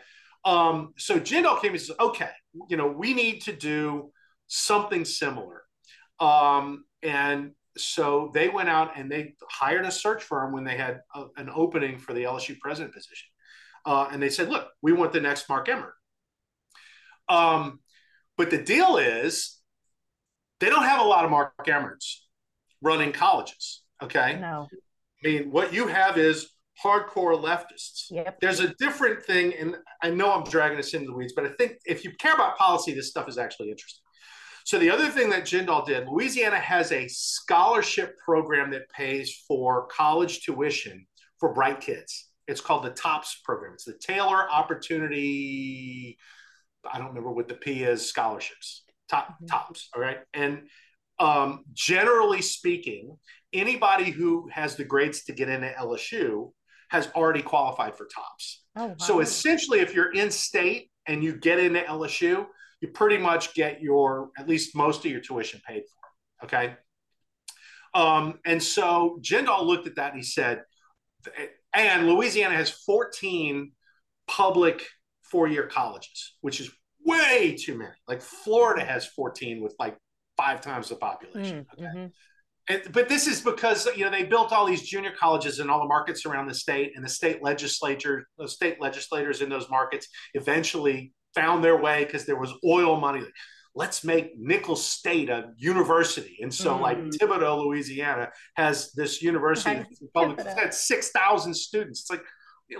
[0.45, 2.29] um, so Jindal came and says, okay,
[2.69, 4.11] you know, we need to do
[4.47, 5.63] something similar.
[6.19, 11.01] Um, and so they went out and they hired a search firm when they had
[11.13, 13.27] a, an opening for the LSU president position.
[13.85, 15.93] Uh, and they said, look, we want the next Mark Emmert.
[17.29, 17.79] Um,
[18.37, 19.59] but the deal is
[20.59, 22.27] they don't have a lot of Mark Emmerts
[22.81, 23.83] running colleges.
[24.01, 24.37] Okay.
[24.39, 24.67] No.
[25.23, 26.49] I mean, what you have is
[26.83, 28.05] hardcore leftists.
[28.11, 28.39] Yep.
[28.41, 31.49] There's a different thing, and I know I'm dragging us into the weeds, but I
[31.57, 34.03] think if you care about policy, this stuff is actually interesting.
[34.65, 39.87] So the other thing that Jindal did, Louisiana has a scholarship program that pays for
[39.87, 41.07] college tuition
[41.39, 42.29] for bright kids.
[42.47, 43.73] It's called the TOPS program.
[43.73, 46.17] It's the Taylor Opportunity.
[46.89, 48.07] I don't remember what the P is.
[48.07, 48.83] Scholarships.
[49.09, 49.45] Top mm-hmm.
[49.45, 49.89] TOPS.
[49.95, 50.63] All right, and
[51.19, 53.17] um, generally speaking,
[53.53, 56.51] anybody who has the grades to get into LSU
[56.89, 58.63] has already qualified for TOPS.
[58.75, 58.95] Oh, wow.
[58.97, 62.45] So essentially, if you're in state and you get into LSU,
[62.81, 66.45] you pretty much get your at least most of your tuition paid for.
[66.45, 66.75] Okay.
[67.93, 70.63] Um, and so Jindal looked at that and he said,
[71.73, 73.71] and Louisiana has 14
[74.27, 74.85] public
[75.23, 76.69] four year colleges, which is
[77.03, 77.93] way too many.
[78.07, 79.97] Like Florida has 14 with like
[80.37, 81.65] five times the population.
[81.65, 81.97] Mm, okay.
[81.97, 82.05] Mm-hmm.
[82.69, 85.79] And, but this is because you know they built all these junior colleges in all
[85.79, 90.07] the markets around the state, and the state legislature, the state legislators in those markets
[90.33, 93.23] eventually found their way because there was oil money.
[93.73, 96.81] Let's make Nicholls State a university, and so mm.
[96.81, 99.83] like Thibodaux, Louisiana, has this university.
[100.13, 102.01] Public, it's six thousand students.
[102.01, 102.23] It's like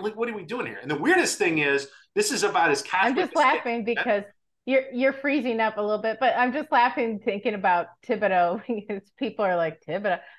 [0.00, 0.78] like, what are we doing here?
[0.82, 3.10] And the weirdest thing is, this is about as Catholic.
[3.10, 4.24] I'm just laughing because
[4.68, 9.00] you're you're freezing up a little bit, but I'm just laughing thinking about Thibodaux because
[9.18, 10.20] people are like Thibodaux.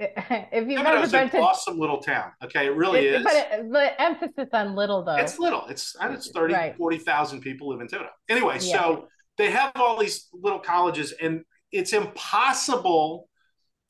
[0.00, 3.24] If you've ever been to awesome little town, okay, it really it, is.
[3.24, 5.16] But it, the emphasis on little though.
[5.16, 5.66] It's little.
[5.66, 6.76] It's it's 30, right.
[6.76, 8.10] 40,000 people live in Thibodaux.
[8.28, 8.80] Anyway, yeah.
[8.80, 9.08] so
[9.38, 13.28] they have all these little colleges, and it's impossible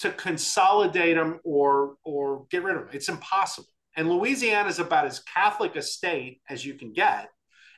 [0.01, 2.91] to consolidate them or or get rid of them.
[2.95, 3.69] It's impossible.
[3.97, 7.29] And Louisiana is about as Catholic a state as you can get.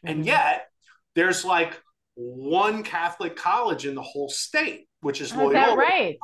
[0.05, 0.29] And mm-hmm.
[0.29, 0.67] yet
[1.15, 1.81] there's like
[2.21, 5.49] one Catholic college in the whole state, which is oh, Loyola.
[5.49, 6.17] Is that right?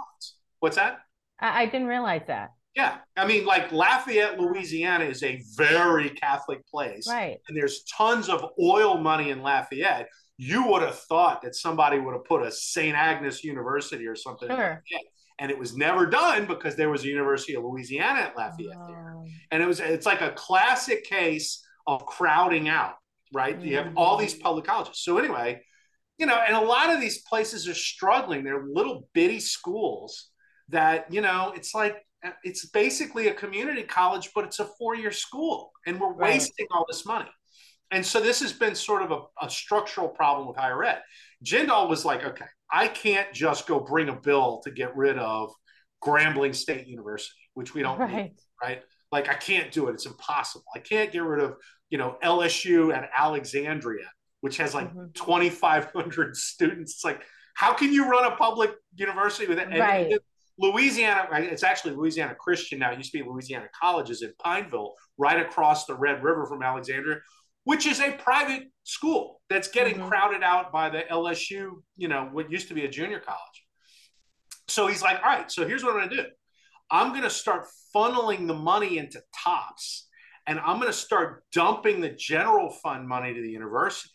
[0.61, 0.99] What's that?
[1.41, 2.51] I, I didn't realize that.
[2.75, 2.99] Yeah.
[3.17, 7.09] I mean, like Lafayette, Louisiana is a very Catholic place.
[7.09, 7.39] Right.
[7.49, 10.09] And there's tons of oil money in Lafayette.
[10.37, 12.95] You would have thought that somebody would have put a St.
[12.95, 14.51] Agnes University or something.
[14.51, 14.83] Sure
[15.39, 18.87] and it was never done because there was a University of Louisiana at Lafayette oh.
[18.89, 19.17] there,
[19.51, 22.95] and it was it's like a classic case of crowding out.
[23.35, 23.69] Right, mm-hmm.
[23.69, 25.03] you have all these public colleges.
[25.03, 25.61] So anyway,
[26.19, 28.45] you know, and a lot of these places are struggling.
[28.45, 30.31] They're little bitty schools
[30.69, 35.13] that you know it's like uh, it's basically a community college, but it's a four-year
[35.13, 36.35] school, and we're right.
[36.35, 37.31] wasting all this money.
[37.91, 41.03] And so this has been sort of a, a structural problem with higher ed.
[41.45, 45.53] Jindal was like, okay, I can't just go bring a bill to get rid of
[46.05, 48.15] Grambling State University, which we don't right.
[48.15, 48.83] need, right?
[49.13, 49.95] Like I can't do it.
[49.95, 50.65] It's impossible.
[50.75, 51.55] I can't get rid of,
[51.91, 54.07] you know, LSU and Alexandria,
[54.47, 55.07] which has like mm-hmm.
[55.15, 56.93] 2,500 students.
[56.93, 57.21] It's like,
[57.55, 59.77] how can you run a public university with that?
[59.77, 60.13] Right.
[60.13, 60.21] And
[60.57, 62.93] Louisiana, it's actually Louisiana Christian now.
[62.93, 67.19] It used to be Louisiana Colleges in Pineville, right across the Red River from Alexandria,
[67.65, 70.11] which is a private school that's getting mm-hmm.
[70.11, 73.67] crowded out by the LSU, you know, what used to be a junior college.
[74.69, 76.29] So he's like, all right, so here's what I'm going to do.
[76.93, 80.07] I'm going to start funneling the money into TOPS
[80.47, 84.13] and I'm going to start dumping the general fund money to the universities.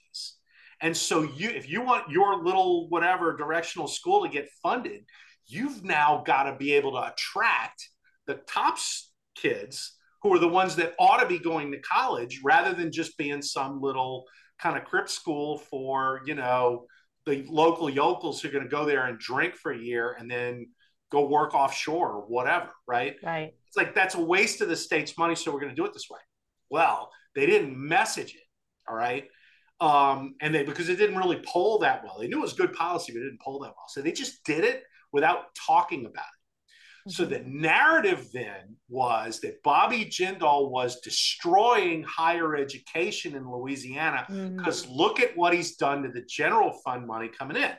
[0.82, 5.06] And so you if you want your little whatever directional school to get funded,
[5.48, 7.90] you've now got to be able to attract
[8.28, 12.74] the TOPS kids who are the ones that ought to be going to college rather
[12.74, 14.26] than just being some little
[14.60, 16.86] kind of crip school for you know
[17.26, 20.30] the local yokels who are going to go there and drink for a year and
[20.30, 20.68] then
[21.12, 23.18] go work offshore or whatever right?
[23.24, 23.54] Right.
[23.68, 25.94] It's like that's a waste of the state's money so we're going to do it
[25.94, 26.20] this way.
[26.70, 28.42] Well they didn't message it
[28.88, 29.28] all right
[29.82, 32.74] um, and they because it didn't really poll that well they knew it was good
[32.74, 36.22] policy but it didn't poll that well so they just did it without talking about
[36.22, 36.42] it
[37.08, 44.86] so the narrative then was that Bobby Jindal was destroying higher education in Louisiana because
[44.86, 44.94] mm-hmm.
[44.94, 47.72] look at what he's done to the general fund money coming in.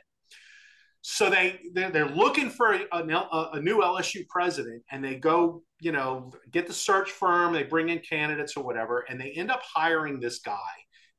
[1.02, 5.62] So they they're, they're looking for a, a, a, new LSU president, and they go,
[5.80, 9.50] you know, get the search firm, they bring in candidates or whatever, and they end
[9.50, 10.56] up hiring this guy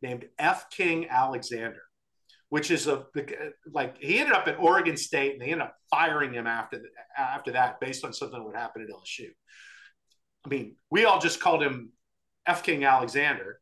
[0.04, 0.70] named F.
[0.70, 1.82] King Alexander
[2.54, 3.04] which is a
[3.72, 6.86] like he ended up at Oregon State and they ended up firing him after the,
[7.18, 9.30] after that based on something that would happen at LSU.
[10.46, 11.94] I mean, we all just called him
[12.46, 13.60] F King Alexander,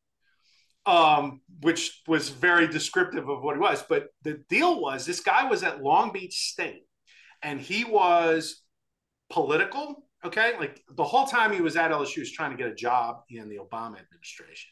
[0.85, 3.81] um, which was very descriptive of what he was.
[3.87, 6.83] But the deal was this guy was at Long Beach State
[7.41, 8.61] and he was
[9.29, 10.03] political.
[10.25, 12.75] Okay, like the whole time he was at LSU, he was trying to get a
[12.75, 14.71] job in the Obama administration.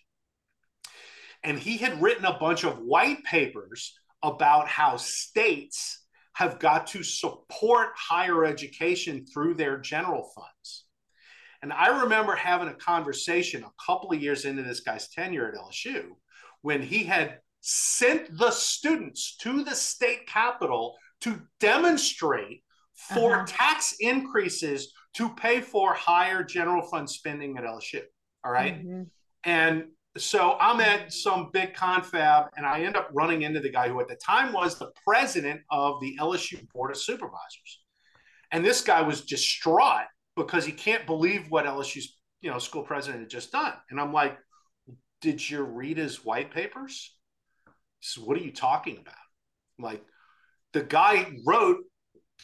[1.44, 7.04] And he had written a bunch of white papers about how states have got to
[7.04, 10.86] support higher education through their general funds.
[11.62, 15.56] And I remember having a conversation a couple of years into this guy's tenure at
[15.56, 16.06] LSU
[16.62, 22.64] when he had sent the students to the state capitol to demonstrate
[22.94, 23.46] for uh-huh.
[23.48, 28.02] tax increases to pay for higher general fund spending at LSU.
[28.44, 28.80] All right?
[28.80, 29.04] mm-hmm.
[29.44, 29.86] And
[30.20, 34.00] so I'm at some big confab and I end up running into the guy who
[34.00, 37.82] at the time was the president of the LSU Board of Supervisors.
[38.52, 43.22] And this guy was distraught because he can't believe what LSU's you know school president
[43.22, 43.74] had just done.
[43.90, 44.38] And I'm like,
[45.22, 47.16] did you read his white papers?
[48.00, 49.16] So what are you talking about?
[49.78, 50.04] I'm like,
[50.74, 51.78] the guy wrote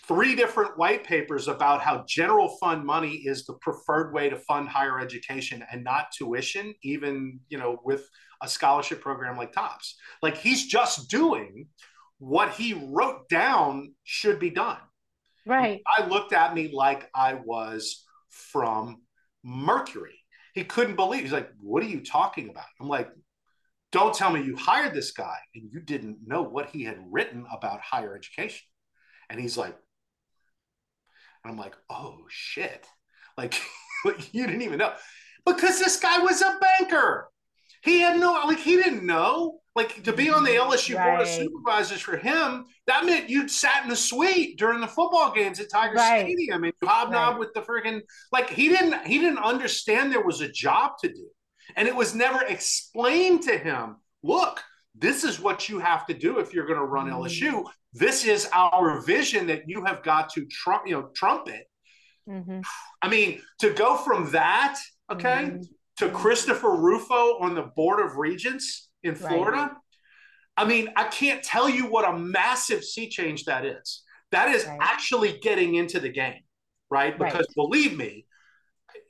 [0.04, 4.68] three different white papers about how general fund money is the preferred way to fund
[4.68, 8.08] higher education and not tuition, even you know with
[8.42, 9.96] a scholarship program like TOPS.
[10.22, 11.68] Like he's just doing
[12.20, 14.78] what he wrote down should be done.
[15.46, 15.82] Right.
[15.88, 19.02] I looked at me like I was from
[19.44, 20.20] Mercury.
[20.54, 21.22] He couldn't believe.
[21.22, 23.10] He's like, "What are you talking about?" I'm like,
[23.92, 27.46] "Don't tell me you hired this guy and you didn't know what he had written
[27.52, 28.66] about higher education."
[29.30, 29.76] And he's like,
[31.46, 32.88] and I'm like, "Oh shit!"
[33.38, 33.60] Like
[34.34, 34.94] you didn't even know
[35.46, 37.28] because this guy was a banker.
[37.82, 39.60] He had no like he didn't know.
[39.76, 40.72] Like to be on the mm-hmm.
[40.72, 41.06] LSU right.
[41.06, 45.34] board of supervisors for him, that meant you'd sat in the suite during the football
[45.34, 46.22] games at Tiger right.
[46.22, 47.40] Stadium and you hobnob right.
[47.40, 51.28] with the freaking like he didn't he didn't understand there was a job to do.
[51.76, 54.64] And it was never explained to him, look,
[54.98, 57.14] this is what you have to do if you're going to run mm.
[57.14, 57.66] LSU.
[57.94, 61.68] This is our vision that you have got to trump, you know, trumpet.
[62.30, 62.62] Mm-hmm.
[63.02, 64.78] I mean, to go from that,
[65.12, 65.62] okay, mm-hmm.
[65.98, 69.58] to Christopher Rufo on the board of regents in Florida.
[69.58, 69.72] Right.
[70.58, 74.04] I mean, I can't tell you what a massive sea change that is.
[74.32, 74.80] That is right.
[74.82, 76.42] actually getting into the game,
[76.90, 77.18] right?
[77.18, 77.56] Because right.
[77.56, 78.26] believe me,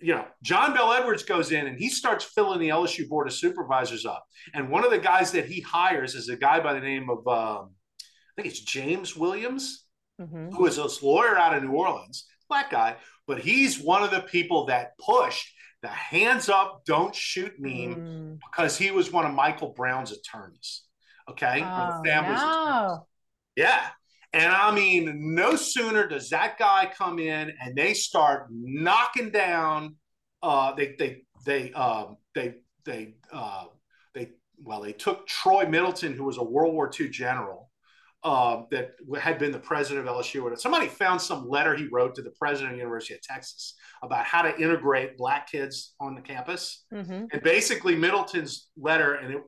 [0.01, 3.33] you know, John Bel Edwards goes in and he starts filling the LSU board of
[3.33, 4.25] supervisors up.
[4.53, 7.27] And one of the guys that he hires is a guy by the name of,
[7.27, 7.71] um,
[8.01, 9.85] I think it's James Williams,
[10.19, 10.49] mm-hmm.
[10.49, 14.21] who is this lawyer out of New Orleans, black guy, but he's one of the
[14.21, 18.39] people that pushed the hands up, don't shoot meme mm.
[18.49, 20.83] because he was one of Michael Brown's attorneys.
[21.29, 21.61] Okay.
[21.63, 22.01] Oh,
[22.35, 23.07] no.
[23.55, 23.87] Yeah.
[24.35, 29.95] And I mean, no sooner does that guy come in and they start knocking down,
[30.43, 33.67] uh, they, they, they, um, they, they, uh,
[34.13, 34.31] they,
[34.61, 37.71] well, they took Troy Middleton, who was a World War II general,
[38.25, 40.59] uh, that had been the president of LSU.
[40.59, 44.25] Somebody found some letter he wrote to the president of the University of Texas about
[44.25, 46.83] how to integrate black kids on the campus.
[46.93, 47.25] Mm-hmm.
[47.31, 49.43] And basically, Middleton's letter, and it,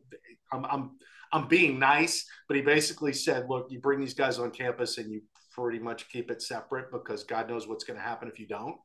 [0.53, 0.91] I'm, I'm
[1.31, 5.11] I'm being nice, but he basically said, "Look, you bring these guys on campus, and
[5.11, 5.21] you
[5.53, 8.75] pretty much keep it separate because God knows what's going to happen if you don't."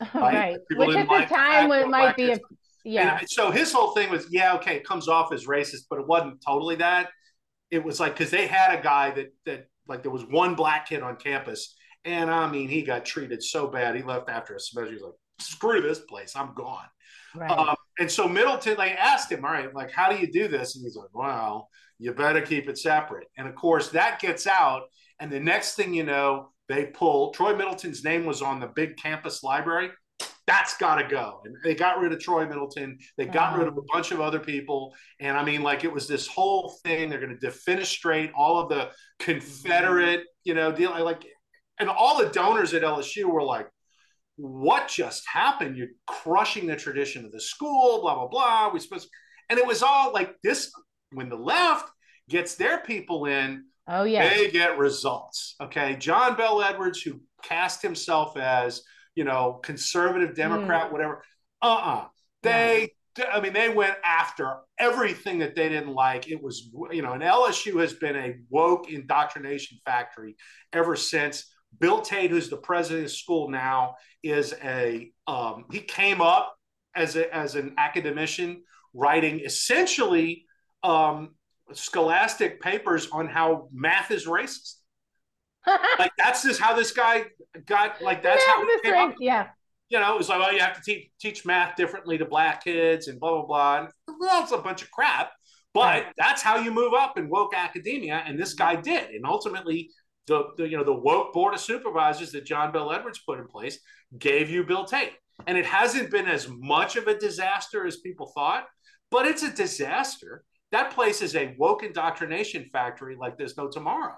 [0.14, 0.34] Right.
[0.34, 0.58] right.
[0.76, 2.38] Which at the time it might be a
[2.84, 3.18] yeah.
[3.20, 6.06] And so his whole thing was, yeah, okay, it comes off as racist, but it
[6.06, 7.08] wasn't totally that
[7.74, 10.88] it was like because they had a guy that that like there was one black
[10.88, 11.74] kid on campus,
[12.04, 14.92] and I mean he got treated so bad he left after a semester.
[14.92, 16.86] He's like, screw this place, I'm gone.
[17.34, 17.50] Right.
[17.50, 20.76] Um, and so Middleton, they asked him, all right, like how do you do this?
[20.76, 21.68] And he's like, well,
[21.98, 23.28] you better keep it separate.
[23.38, 24.82] And of course that gets out,
[25.20, 28.96] and the next thing you know, they pull Troy Middleton's name was on the big
[28.96, 29.90] campus library
[30.46, 31.40] that's got to go.
[31.44, 32.98] And they got rid of Troy Middleton.
[33.16, 34.94] They got rid of a bunch of other people.
[35.20, 37.08] And I mean, like it was this whole thing.
[37.08, 40.90] They're going to defenestrate all of the Confederate, you know, deal.
[41.02, 41.24] Like,
[41.78, 43.68] and all the donors at LSU were like,
[44.36, 45.76] what just happened?
[45.76, 48.70] You're crushing the tradition of the school, blah, blah, blah.
[48.72, 49.08] We supposed,
[49.48, 50.70] and it was all like this
[51.14, 51.90] when the left
[52.28, 53.64] gets their people in.
[53.86, 54.28] Oh, yeah.
[54.28, 55.56] They get results.
[55.60, 55.96] Okay.
[55.96, 58.82] John Bel Edwards, who cast himself as
[59.14, 60.92] you know, conservative Democrat, mm.
[60.92, 61.22] whatever.
[61.62, 61.96] Uh uh-uh.
[61.96, 62.06] uh
[62.42, 62.92] They,
[63.32, 66.28] I mean, they went after everything that they didn't like.
[66.28, 70.36] It was, you know, and LSU has been a woke indoctrination factory
[70.72, 71.46] ever since.
[71.78, 76.54] Bill Tate, who's the president of school now, is a, um, he came up
[76.94, 78.62] as, a, as an academician
[78.94, 80.44] writing essentially
[80.84, 81.30] um,
[81.72, 84.74] scholastic papers on how math is racist.
[85.98, 87.24] like that's just how this guy
[87.64, 89.14] got like that's how this right.
[89.18, 89.48] yeah.
[89.88, 92.62] You know it was like well, you have to teach teach math differently to black
[92.62, 93.78] kids and blah blah blah.
[93.78, 93.88] And
[94.20, 95.30] that's a bunch of crap
[95.74, 99.10] but that's how you move up in woke academia and this guy did.
[99.10, 99.90] And ultimately
[100.26, 103.46] the, the you know the woke board of supervisors that john bel edwards put in
[103.46, 103.78] place
[104.16, 105.12] gave you bill tate.
[105.46, 108.66] And it hasn't been as much of a disaster as people thought
[109.10, 110.44] but it's a disaster
[110.74, 114.16] that place is a woke indoctrination factory like there's no tomorrow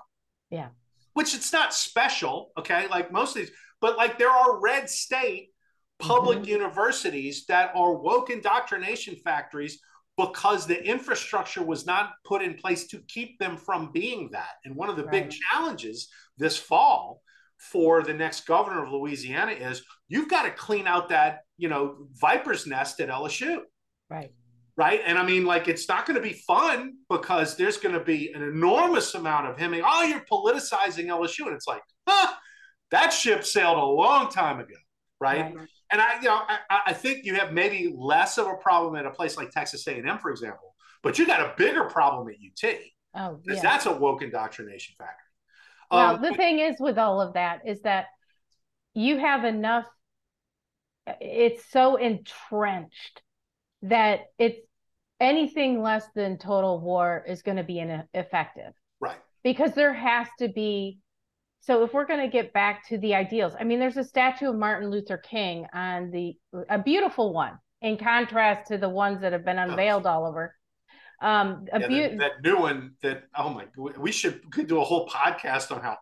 [0.51, 0.69] yeah
[1.17, 2.89] which it's not special, okay?
[2.89, 3.51] Like most of these,
[3.81, 5.49] but like there are red state
[5.99, 6.51] public mm-hmm.
[6.51, 9.79] universities that are woke indoctrination factories
[10.19, 14.57] because the infrastructure was not put in place to keep them from being that.
[14.67, 15.31] And one of the right.
[15.31, 17.23] big challenges this fall
[17.57, 22.09] for the next governor of Louisiana is you've got to clean out that, you know,
[22.13, 23.61] viper's nest at LSU.
[24.11, 24.33] Right
[24.77, 25.01] right?
[25.05, 28.33] And I mean, like, it's not going to be fun because there's going to be
[28.33, 29.75] an enormous amount of him.
[29.85, 32.35] Oh, you're politicizing LSU, and it's like, huh?
[32.91, 34.77] That ship sailed a long time ago,
[35.21, 35.53] right?
[35.91, 39.07] And I, you know, I, I think you have maybe less of a problem at
[39.07, 42.77] a place like Texas A&M, for example, but you got a bigger problem at UT.
[43.15, 43.61] Oh, yeah.
[43.61, 45.25] That's a woke indoctrination factor.
[45.91, 48.07] Well, um, the thing is with all of that is that
[48.95, 49.87] you have enough.
[51.21, 53.23] It's so entrenched
[53.83, 54.59] that it's
[55.21, 58.73] anything less than total war is going to be ineffective.
[59.01, 59.19] Right.
[59.43, 60.99] Because there has to be.
[61.61, 64.51] So if we're going to get back to the ideals, I mean, there's a statue
[64.51, 66.37] of Martin Luther King on the
[66.69, 70.11] a beautiful one in contrast to the ones that have been unveiled oh.
[70.11, 70.55] all over.
[71.21, 73.67] Um, yeah, be- that, that, new one that oh my,
[73.99, 75.97] we should could do a whole podcast on how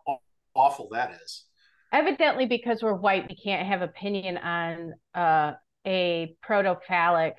[0.53, 1.45] awful that is.
[1.91, 5.53] Evidently, because we're white, we can't have opinion on uh,
[5.87, 7.35] a proto-phallic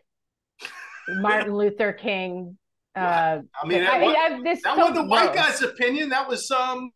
[1.09, 2.59] Martin Luther King.
[2.95, 6.09] Uh, I mean, that, I, I, that so wasn't the white guy's opinion.
[6.09, 6.91] That was um,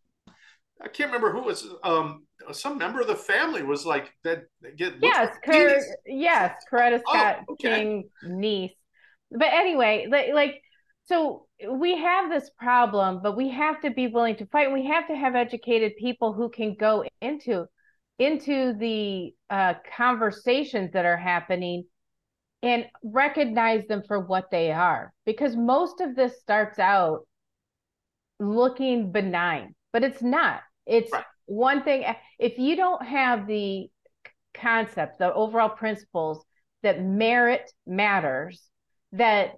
[0.80, 4.44] I can't remember who was um some member of the family was like that.
[4.76, 7.82] Get yes, Cor- yes, Coretta oh, Scott oh, okay.
[7.82, 8.72] King niece.
[9.30, 10.62] But anyway, like, like
[11.04, 14.72] so we have this problem, but we have to be willing to fight.
[14.72, 17.66] We have to have educated people who can go into
[18.18, 21.84] into the uh, conversations that are happening
[22.62, 27.26] and recognize them for what they are because most of this starts out
[28.38, 31.24] looking benign but it's not it's right.
[31.46, 32.04] one thing
[32.38, 33.88] if you don't have the
[34.54, 36.44] concept the overall principles
[36.82, 38.62] that merit matters
[39.12, 39.52] that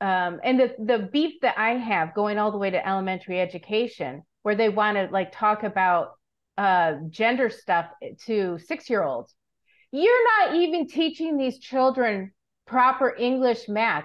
[0.00, 4.22] um and the the beef that i have going all the way to elementary education
[4.42, 6.12] where they want to like talk about
[6.58, 7.86] uh gender stuff
[8.24, 9.34] to 6 year olds
[9.92, 12.32] you're not even teaching these children
[12.66, 14.04] proper English math.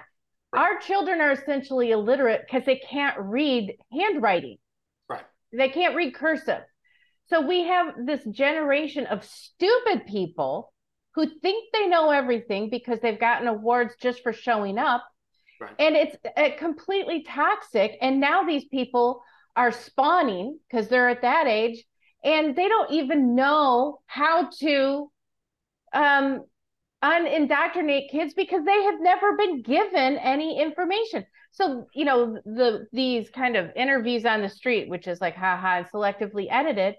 [0.52, 0.60] Right.
[0.60, 4.58] Our children are essentially illiterate because they can't read handwriting.
[5.08, 5.24] Right.
[5.52, 6.62] They can't read cursive.
[7.28, 10.72] So we have this generation of stupid people
[11.14, 15.04] who think they know everything because they've gotten awards just for showing up.
[15.60, 15.74] Right.
[15.78, 17.96] And it's uh, completely toxic.
[18.00, 19.22] And now these people
[19.56, 21.84] are spawning because they're at that age
[22.24, 25.10] and they don't even know how to
[25.92, 26.44] um,
[27.02, 31.26] unindoctrinate kids because they have never been given any information.
[31.52, 35.78] So, you know, the these kind of interviews on the street, which is like haha
[35.78, 36.94] and selectively edited.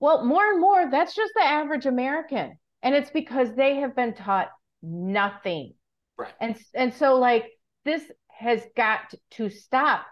[0.00, 2.58] Well, more and more, that's just the average American.
[2.82, 4.48] And it's because they have been taught
[4.82, 5.74] nothing.
[6.16, 6.32] Right.
[6.40, 7.46] And and so like
[7.84, 10.06] this has got to stop.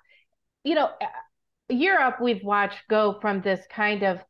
[0.64, 0.90] You know,
[1.68, 4.22] Europe we've watched go from this kind of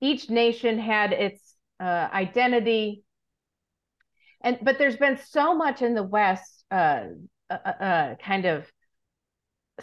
[0.00, 1.45] each nation had its
[1.80, 3.02] uh, identity.
[4.42, 7.04] And but there's been so much in the west uh,
[7.50, 8.70] uh, uh, kind of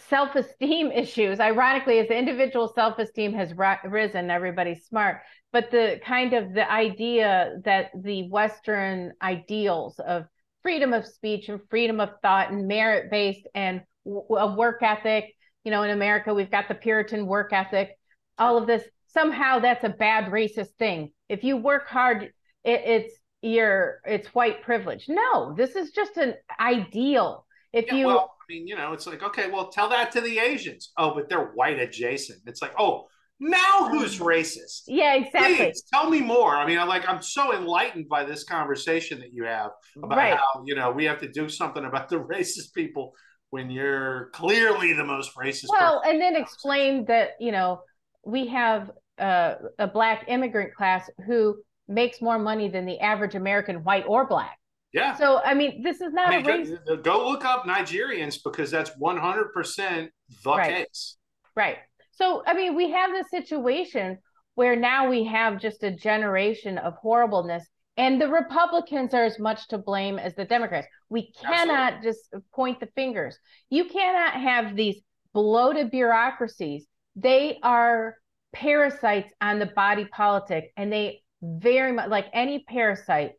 [0.10, 1.40] self-esteem issues.
[1.40, 3.54] Ironically as the individual self-esteem has
[3.86, 5.22] risen everybody's smart.
[5.52, 10.26] But the kind of the idea that the western ideals of
[10.64, 15.36] freedom of speech and freedom of thought and merit based and w- a work ethic
[15.64, 17.92] you know in america we've got the puritan work ethic
[18.40, 22.32] all of this somehow that's a bad racist thing if you work hard it,
[22.64, 25.06] it's you're it's white privilege.
[25.10, 27.46] No, this is just an ideal.
[27.74, 30.22] If yeah, you well, I mean, you know, it's like, okay, well, tell that to
[30.22, 30.92] the Asians.
[30.98, 32.40] Oh, but they're white adjacent.
[32.46, 33.08] It's like, oh,
[33.40, 34.84] now who's racist?
[34.88, 35.56] Yeah, exactly.
[35.56, 36.56] Please tell me more.
[36.56, 39.72] I mean, I'm like, I'm so enlightened by this conversation that you have
[40.02, 40.38] about right.
[40.38, 43.14] how, you know, we have to do something about the racist people
[43.50, 45.68] when you're clearly the most racist.
[45.70, 47.82] Well, and then explain that, you know,
[48.26, 51.58] we have uh, a black immigrant class who
[51.88, 54.58] makes more money than the average American, white or black.
[54.94, 55.16] Yeah.
[55.16, 56.70] So I mean, this is not I mean, a race.
[56.86, 60.12] Go, go, look up Nigerians because that's one hundred percent
[60.44, 60.88] the right.
[60.88, 61.18] case.
[61.56, 61.78] Right.
[62.12, 64.20] So I mean, we have this situation
[64.56, 67.66] where now we have just a generation of horribleness,
[67.98, 70.88] and the Republicans are as much to blame as the Democrats.
[71.10, 72.10] We cannot Absolutely.
[72.12, 73.38] just point the fingers.
[73.72, 75.02] You cannot have these
[75.34, 76.86] bloated bureaucracies.
[77.16, 78.16] They are
[78.54, 83.34] parasites on the body politic, and they very much like any parasite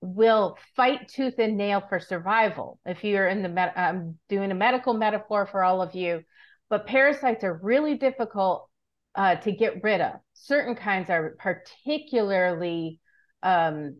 [0.00, 4.54] will fight tooth and nail for survival if you're in the med- i'm doing a
[4.54, 6.22] medical metaphor for all of you.
[6.70, 8.68] But parasites are really difficult
[9.14, 10.14] uh, to get rid of.
[10.34, 13.00] Certain kinds are particularly
[13.42, 13.96] um,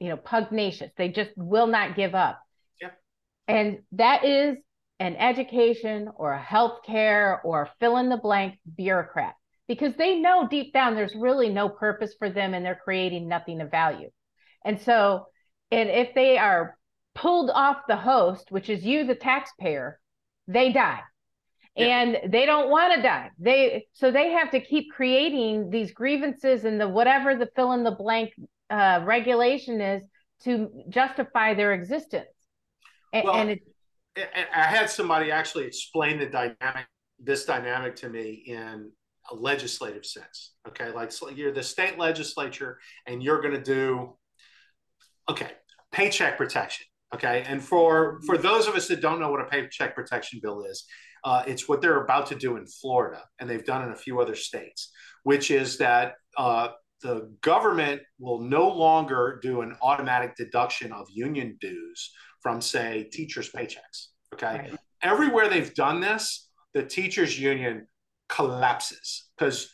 [0.00, 0.90] you know pugnacious.
[0.96, 2.40] They just will not give up.
[2.80, 2.90] Yeah.
[3.48, 4.56] and that is
[4.98, 9.34] an education or a healthcare or fill in the blank bureaucrat
[9.68, 13.60] because they know deep down there's really no purpose for them and they're creating nothing
[13.60, 14.10] of value.
[14.64, 15.26] And so,
[15.70, 16.76] and if they are
[17.14, 19.98] pulled off the host, which is you, the taxpayer,
[20.46, 21.00] they die.
[21.76, 26.64] and they don't want to die they so they have to keep creating these grievances
[26.64, 28.32] and the whatever the fill in the blank
[28.70, 30.02] uh, regulation is
[30.42, 32.26] to justify their existence
[33.12, 33.60] and, well, and it,
[34.54, 36.86] i had somebody actually explain the dynamic
[37.18, 38.90] this dynamic to me in
[39.30, 44.16] a legislative sense okay like so you're the state legislature and you're going to do
[45.28, 45.50] okay
[45.92, 49.94] paycheck protection okay and for for those of us that don't know what a paycheck
[49.94, 50.86] protection bill is
[51.26, 54.20] uh, it's what they're about to do in Florida, and they've done in a few
[54.20, 54.92] other states,
[55.24, 56.68] which is that uh,
[57.02, 63.50] the government will no longer do an automatic deduction of union dues from, say, teachers'
[63.50, 64.08] paychecks.
[64.34, 64.46] Okay.
[64.46, 64.74] Right.
[65.02, 67.88] Everywhere they've done this, the teachers' union
[68.28, 69.70] collapses because,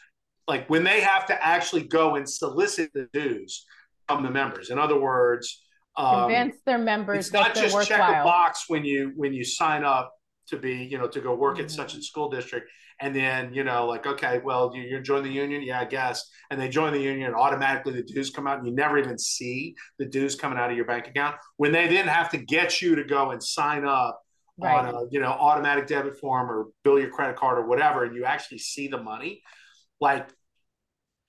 [0.49, 3.65] like, when they have to actually go and solicit the dues
[4.09, 5.63] from the members, in other words,
[5.97, 9.85] um, convince their members it's not just check a box when you when you sign
[9.85, 10.13] up
[10.49, 11.65] to be, you know, to go work mm-hmm.
[11.65, 12.71] at such a school district.
[13.01, 15.63] And then, you know, like, okay, well, you, you join the union?
[15.63, 16.31] Yeah, I guess.
[16.51, 19.75] And they join the union, automatically the dues come out, and you never even see
[19.99, 21.37] the dues coming out of your bank account.
[21.57, 24.22] When they then have to get you to go and sign up
[24.59, 24.87] right.
[24.87, 28.15] on a, you know, automatic debit form or bill your credit card or whatever, and
[28.15, 29.43] you actually see the money,
[30.01, 30.29] like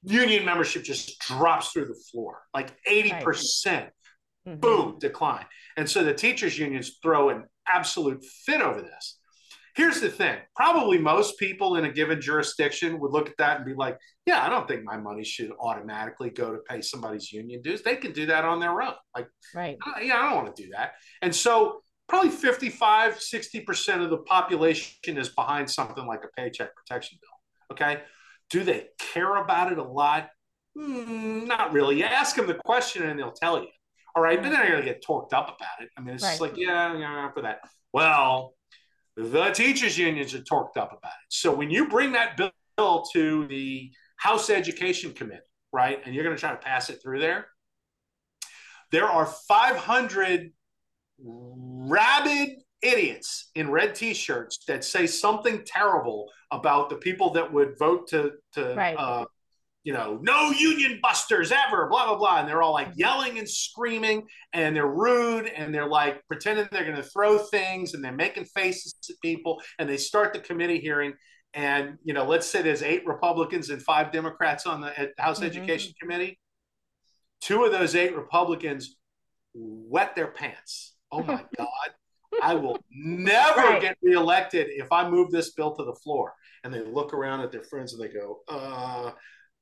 [0.03, 3.25] union membership just drops through the floor, like 80%.
[3.65, 3.89] Right.
[4.47, 4.59] Mm-hmm.
[4.59, 5.45] Boom, decline.
[5.77, 9.19] And so the teachers' unions throw an absolute fit over this.
[9.75, 13.65] Here's the thing probably most people in a given jurisdiction would look at that and
[13.65, 17.61] be like, yeah, I don't think my money should automatically go to pay somebody's union
[17.61, 17.81] dues.
[17.81, 18.93] They can do that on their own.
[19.15, 19.77] Like, right.
[20.01, 20.91] yeah, I don't want to do that.
[21.21, 27.17] And so probably 55, 60% of the population is behind something like a paycheck protection
[27.21, 27.75] bill.
[27.75, 28.01] Okay.
[28.49, 30.29] Do they care about it a lot?
[30.77, 31.97] Mm, not really.
[31.97, 33.67] You ask them the question and they'll tell you.
[34.15, 35.89] All right, but they're gonna get torqued up about it.
[35.97, 36.29] I mean, it's right.
[36.31, 37.61] just like, yeah, yeah, for that.
[37.93, 38.53] Well,
[39.15, 41.29] the teachers' unions are torqued up about it.
[41.29, 42.37] So when you bring that
[42.77, 45.41] bill to the House Education Committee,
[45.71, 47.47] right, and you're gonna try to pass it through there,
[48.91, 50.51] there are 500
[51.23, 52.49] rabid
[52.81, 58.33] idiots in red t-shirts that say something terrible about the people that would vote to
[58.53, 58.95] to right.
[58.97, 59.25] uh,
[59.83, 62.39] you know, no union busters ever, blah, blah, blah.
[62.39, 62.99] And they're all like mm-hmm.
[62.99, 67.93] yelling and screaming and they're rude and they're like pretending they're going to throw things
[67.93, 69.61] and they're making faces at people.
[69.79, 71.13] And they start the committee hearing.
[71.53, 75.47] And, you know, let's say there's eight Republicans and five Democrats on the House mm-hmm.
[75.47, 76.39] Education Committee.
[77.41, 78.95] Two of those eight Republicans
[79.53, 80.92] wet their pants.
[81.13, 81.67] Oh my God.
[82.41, 83.81] I will never right.
[83.81, 86.33] get reelected if I move this bill to the floor.
[86.63, 89.11] And they look around at their friends and they go, uh,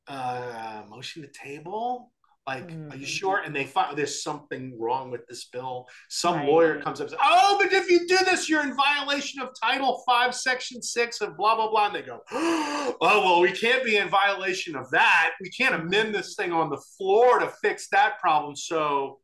[0.08, 2.12] uh, motion to table.
[2.48, 2.92] Like, mm-hmm.
[2.92, 3.04] are you mm-hmm.
[3.04, 3.42] sure?
[3.46, 5.88] And they find there's something wrong with this bill.
[6.10, 6.48] Some right.
[6.48, 9.50] lawyer comes up and says, Oh, but if you do this, you're in violation of
[9.62, 11.88] Title Five, Section Six of blah blah blah.
[11.88, 15.34] And they go, Oh, well, we can't be in violation of that.
[15.40, 18.56] We can't amend this thing on the floor to fix that problem.
[18.56, 19.20] So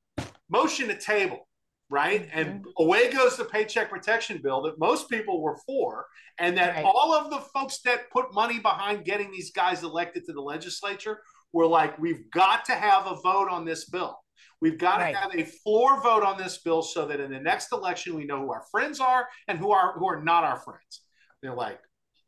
[0.49, 1.46] motion to table
[1.89, 2.27] right?
[2.33, 2.83] And mm-hmm.
[2.83, 6.05] away goes the paycheck protection bill that most people were for,
[6.37, 6.85] and that right.
[6.85, 11.19] all of the folks that put money behind getting these guys elected to the legislature
[11.53, 14.17] were like, we've got to have a vote on this bill.
[14.59, 15.13] We've got right.
[15.13, 18.25] to have a floor vote on this bill so that in the next election we
[18.25, 21.01] know who our friends are and who are who are not our friends.
[21.41, 21.79] They're like,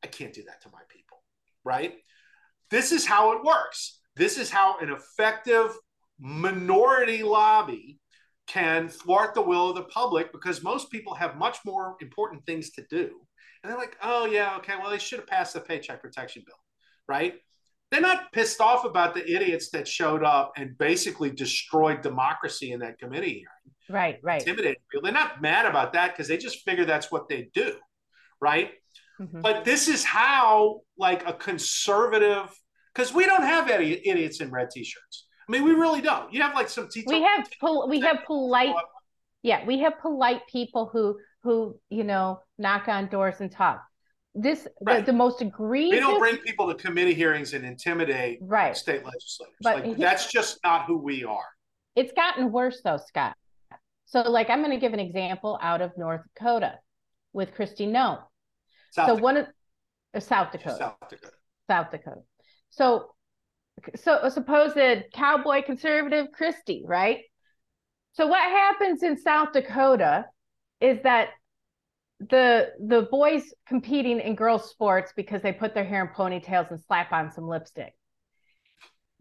[0.03, 1.23] I can't do that to my people,
[1.63, 1.95] right?
[2.69, 3.99] This is how it works.
[4.15, 5.75] This is how an effective
[6.19, 7.99] minority lobby
[8.49, 12.71] can thwart the will of the public because most people have much more important things
[12.71, 13.11] to do.
[13.63, 16.55] And they're like, oh, yeah, okay, well, they should have passed the paycheck protection bill,
[17.07, 17.35] right?
[17.91, 22.79] They're not pissed off about the idiots that showed up and basically destroyed democracy in
[22.79, 23.75] that committee hearing.
[23.89, 24.41] Right, right.
[24.41, 25.03] Intimidated people.
[25.03, 27.75] They're not mad about that because they just figure that's what they do,
[28.41, 28.71] right?
[29.19, 29.41] Mm-hmm.
[29.41, 32.49] But this is how, like, a conservative,
[32.93, 36.31] because we don't have any idiots in red t shirts I mean, we really don't.
[36.31, 37.11] You have like some teachers.
[37.11, 38.75] We have pol- we have polite.
[39.41, 43.81] Yeah, we have polite people who who you know knock on doors and talk.
[44.35, 45.03] This right.
[45.03, 45.91] the, the, most egregious.
[45.91, 48.77] We don't bring people to committee hearings and intimidate right.
[48.77, 49.55] state legislators.
[49.61, 51.47] But like, that's just not who we are.
[51.95, 53.35] It's gotten worse though, Scott.
[54.05, 56.75] So, like, I'm going to give an example out of North Dakota
[57.33, 58.19] with Kristi Noem.
[58.91, 59.23] South so Dakota.
[59.23, 59.47] one of
[60.13, 60.77] uh, South Dakota.
[60.77, 61.33] South Dakota.
[61.67, 62.21] South Dakota.
[62.69, 63.11] So
[63.95, 64.77] so a supposed
[65.13, 67.19] cowboy conservative Kristi, right?
[68.13, 70.25] So what happens in South Dakota
[70.81, 71.29] is that
[72.19, 76.79] the the boys competing in girls sports because they put their hair in ponytails and
[76.81, 77.93] slap on some lipstick.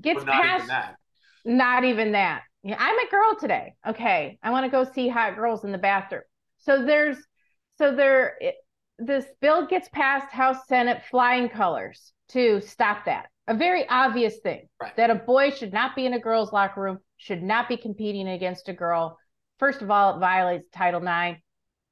[0.01, 0.97] Gets not past even that.
[1.45, 2.43] not even that.
[2.65, 3.75] Yeah, I'm a girl today.
[3.87, 6.23] Okay i want to go see hot girls in the bathroom.
[6.59, 7.19] So there's
[7.77, 8.37] so there
[8.99, 13.29] this bill gets passed House Senate flying colors to stop that.
[13.47, 14.95] A very obvious thing right.
[14.97, 18.29] that a boy should not be in a girl's locker room, should not be competing
[18.29, 19.19] against a girl.
[19.59, 21.41] First of all, it violates Title IX.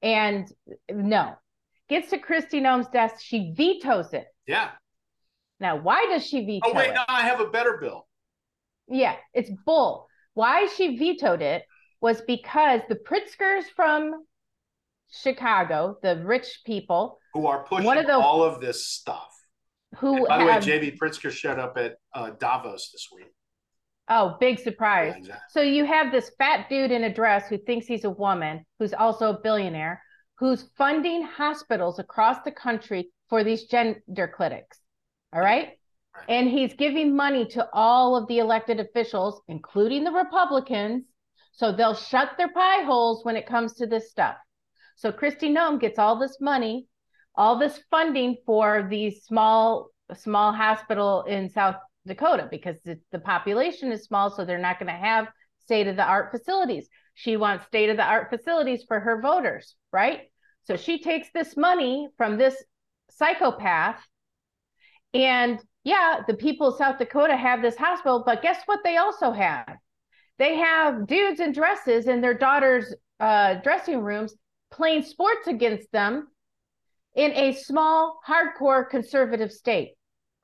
[0.02, 0.46] And
[0.90, 1.34] no,
[1.88, 3.16] gets to Kristi Noem's desk.
[3.20, 4.26] She vetoes it.
[4.46, 4.70] Yeah.
[5.58, 6.72] Now, why does she veto it?
[6.72, 6.94] Oh, wait, it?
[6.94, 8.06] no, I have a better bill.
[8.88, 10.06] Yeah, it's bull.
[10.34, 11.64] Why she vetoed it
[12.00, 14.24] was because the Pritzkers from
[15.10, 19.32] Chicago, the rich people who are pushing the, all of this stuff.
[19.98, 23.32] Who and by have, the way, JB Pritzker showed up at uh, Davos this week.
[24.08, 25.14] Oh, big surprise.
[25.14, 25.44] Yeah, exactly.
[25.50, 28.94] So you have this fat dude in a dress who thinks he's a woman, who's
[28.94, 30.02] also a billionaire,
[30.38, 34.78] who's funding hospitals across the country for these gender clinics.
[35.32, 35.68] All right?
[36.14, 36.24] right.
[36.28, 41.04] And he's giving money to all of the elected officials, including the Republicans,
[41.52, 44.36] so they'll shut their pie holes when it comes to this stuff.
[44.96, 46.86] So Kristi Noem gets all this money,
[47.36, 51.76] all this funding for these small small hospital in South
[52.06, 55.26] Dakota because the, the population is small, so they're not going to have
[55.60, 56.88] state of the art facilities.
[57.14, 60.20] She wants state of the art facilities for her voters, right?
[60.64, 62.62] So she takes this money from this
[63.10, 64.00] psychopath.
[65.12, 69.32] And yeah, the people of South Dakota have this hospital, but guess what they also
[69.32, 69.76] have?
[70.38, 74.34] They have dudes in dresses in their daughters' uh, dressing rooms
[74.70, 76.28] playing sports against them
[77.16, 79.94] in a small, hardcore conservative state.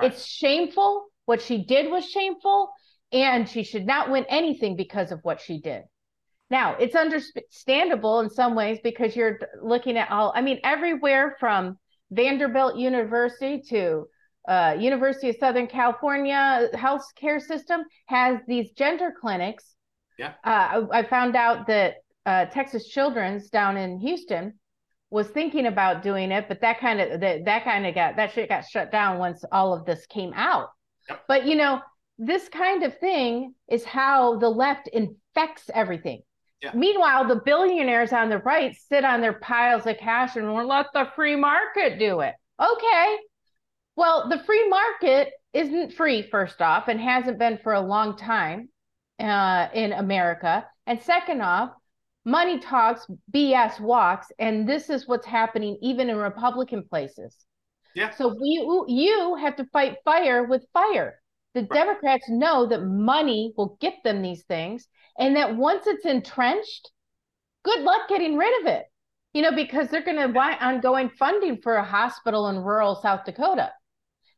[0.01, 0.11] Right.
[0.11, 1.07] It's shameful.
[1.27, 2.73] What she did was shameful,
[3.13, 5.83] and she should not win anything because of what she did.
[6.51, 11.79] Now, it's understandable in some ways because you're looking at all, I mean, everywhere from
[12.11, 14.07] Vanderbilt University to
[14.49, 19.77] uh, University of Southern California health care system has these gender clinics.
[20.19, 20.33] Yeah.
[20.45, 21.95] Uh, I, I, found out that
[22.27, 24.55] uh, Texas Children's down in Houston
[25.13, 28.33] was thinking about doing it, but that kind of that that kind of got that
[28.33, 30.71] shit got shut down once all of this came out.
[31.09, 31.25] Yep.
[31.29, 31.81] But you know,
[32.19, 36.23] this kind of thing is how the left infects everything.
[36.63, 36.71] Yeah.
[36.75, 40.87] Meanwhile, the billionaires on the right sit on their piles of cash and will let
[40.95, 42.35] the free market do it.
[42.59, 43.17] Okay.
[43.97, 48.71] Well, the free market isn't free, first off, and hasn't been for a long time
[49.21, 50.67] uh, in America.
[50.87, 51.73] And second off,
[52.25, 54.29] money talks, BS walks.
[54.39, 57.37] And this is what's happening even in Republican places.
[57.95, 58.11] Yeah.
[58.11, 61.21] So you, you have to fight fire with fire.
[61.55, 61.71] The right.
[61.71, 64.87] Democrats know that money will get them these things
[65.19, 66.91] and that once it's entrenched,
[67.65, 68.85] good luck getting rid of it.
[69.35, 73.25] You know, because they're going to want ongoing funding for a hospital in rural South
[73.25, 73.71] Dakota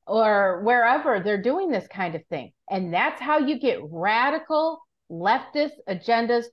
[0.06, 2.52] or wherever they're doing this kind of thing.
[2.70, 4.80] And that's how you get radical
[5.10, 6.44] leftist agendas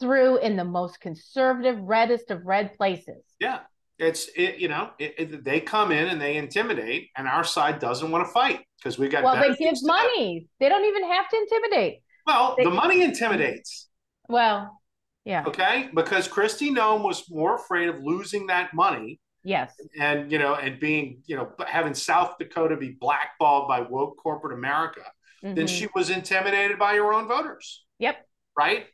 [0.00, 3.22] through in the most conservative, reddest of red places.
[3.38, 3.60] Yeah.
[3.98, 7.80] It's it, you know it, it, they come in and they intimidate, and our side
[7.80, 9.22] doesn't want to fight because we got.
[9.22, 10.48] Well, they give money.
[10.58, 12.02] They don't even have to intimidate.
[12.26, 13.90] Well, they, the money intimidates.
[14.26, 14.80] Well,
[15.26, 15.44] yeah.
[15.46, 19.20] Okay, because Kristi Noem was more afraid of losing that money.
[19.44, 19.74] Yes.
[19.98, 24.56] And you know, and being you know having South Dakota be blackballed by woke corporate
[24.56, 25.02] America
[25.44, 25.54] mm-hmm.
[25.54, 27.84] than she was intimidated by her own voters.
[27.98, 28.16] Yep.
[28.56, 28.86] Right.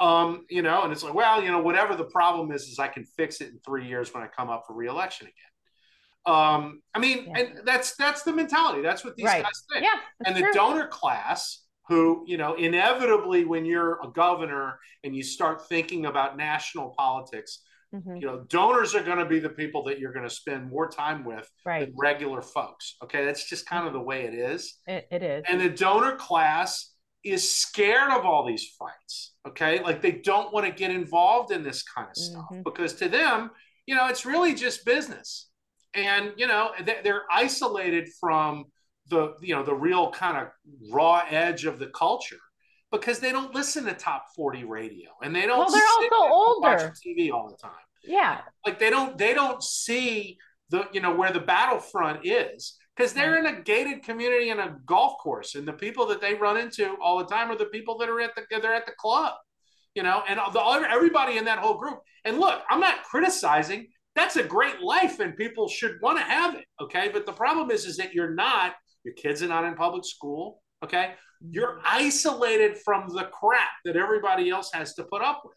[0.00, 2.88] Um, you know, and it's like, well, you know, whatever the problem is, is I
[2.88, 6.34] can fix it in three years when I come up for reelection again.
[6.36, 7.38] Um, I mean, yeah.
[7.38, 8.82] and that's that's the mentality.
[8.82, 9.42] That's what these right.
[9.42, 9.84] guys think.
[9.84, 10.52] Yeah, and the true.
[10.52, 16.36] donor class who, you know, inevitably when you're a governor and you start thinking about
[16.36, 17.60] national politics,
[17.94, 18.16] mm-hmm.
[18.16, 20.88] you know, donors are going to be the people that you're going to spend more
[20.88, 21.86] time with right.
[21.86, 22.96] than regular folks.
[23.02, 23.24] Okay.
[23.24, 24.78] That's just kind of the way it is.
[24.86, 25.44] it, it is.
[25.46, 26.93] And the donor class
[27.24, 29.34] is scared of all these fights.
[29.48, 29.82] Okay.
[29.82, 32.62] Like they don't want to get involved in this kind of stuff mm-hmm.
[32.64, 33.50] because to them,
[33.86, 35.48] you know, it's really just business.
[35.94, 38.66] And, you know, they're isolated from
[39.08, 40.48] the you know the real kind of
[40.90, 42.38] raw edge of the culture
[42.90, 46.92] because they don't listen to top 40 radio and they don't well they're also older
[47.06, 47.72] tv all the time
[48.02, 50.38] yeah like they don't they don't see
[50.70, 54.76] the you know where the battlefront is because they're in a gated community in a
[54.86, 57.98] golf course and the people that they run into all the time are the people
[57.98, 59.34] that are at the they're at the club
[59.94, 64.36] you know and the, everybody in that whole group and look i'm not criticizing that's
[64.36, 67.84] a great life and people should want to have it okay but the problem is
[67.84, 68.74] is that you're not
[69.04, 70.62] your kids are not in public school.
[70.82, 71.12] Okay.
[71.50, 75.56] You're isolated from the crap that everybody else has to put up with.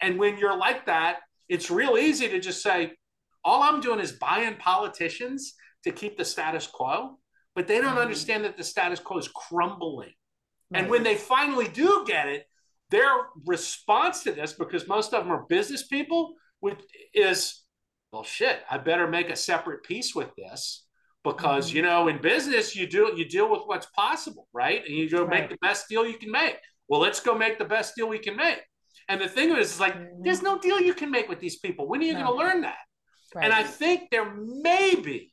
[0.00, 1.18] And when you're like that,
[1.48, 2.92] it's real easy to just say,
[3.44, 5.54] all I'm doing is buying politicians
[5.86, 7.18] to keep the status quo.
[7.54, 7.98] But they don't mm-hmm.
[7.98, 10.12] understand that the status quo is crumbling.
[10.70, 10.82] Right.
[10.82, 12.44] And when they finally do get it,
[12.90, 13.08] their
[13.46, 16.78] response to this, because most of them are business people, which
[17.14, 17.62] is
[18.12, 20.86] well, shit, I better make a separate piece with this
[21.24, 21.76] because mm-hmm.
[21.76, 24.82] you know in business you do you deal with what's possible, right?
[24.86, 25.40] And you go right.
[25.40, 26.56] make the best deal you can make.
[26.88, 28.60] Well, let's go make the best deal we can make.
[29.08, 30.22] And the thing is, is like, mm-hmm.
[30.22, 31.88] there's no deal you can make with these people.
[31.88, 32.24] When are you no.
[32.24, 32.78] going to learn that?
[33.34, 33.44] Right.
[33.44, 35.32] And I think there may be,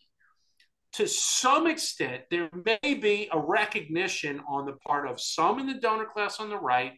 [0.93, 5.73] to some extent, there may be a recognition on the part of some in the
[5.75, 6.93] donor class on the right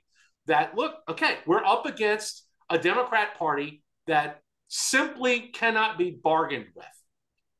[0.47, 6.85] that, look, okay, we're up against a Democrat Party that simply cannot be bargained with.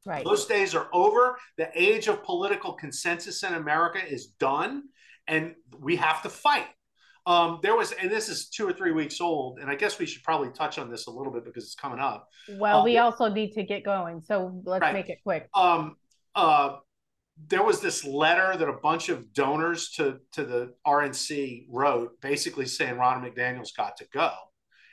[0.05, 0.23] Right.
[0.23, 1.37] Those days are over.
[1.57, 4.83] The age of political consensus in America is done,
[5.27, 6.67] and we have to fight.
[7.25, 10.05] Um, there was, and this is two or three weeks old, and I guess we
[10.05, 12.27] should probably touch on this a little bit because it's coming up.
[12.47, 14.93] Well, um, we also need to get going, so let's right.
[14.93, 15.49] make it quick.
[15.55, 15.95] Um,
[16.35, 16.77] uh,
[17.47, 22.65] there was this letter that a bunch of donors to to the RNC wrote, basically
[22.65, 24.31] saying Ronna McDaniel's got to go.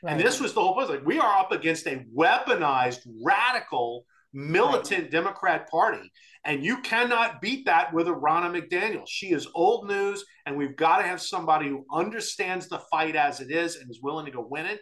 [0.03, 0.13] Right.
[0.13, 0.91] And this was the whole point.
[0.91, 5.11] Like we are up against a weaponized, radical, militant right.
[5.11, 6.11] Democrat Party,
[6.45, 9.05] and you cannot beat that with a Ronna McDaniel.
[9.07, 13.41] She is old news, and we've got to have somebody who understands the fight as
[13.41, 14.81] it is and is willing to go win it.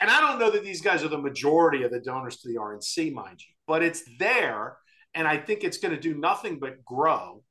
[0.00, 2.58] And I don't know that these guys are the majority of the donors to the
[2.58, 4.76] RNC, mind you, but it's there,
[5.14, 7.42] and I think it's going to do nothing but grow.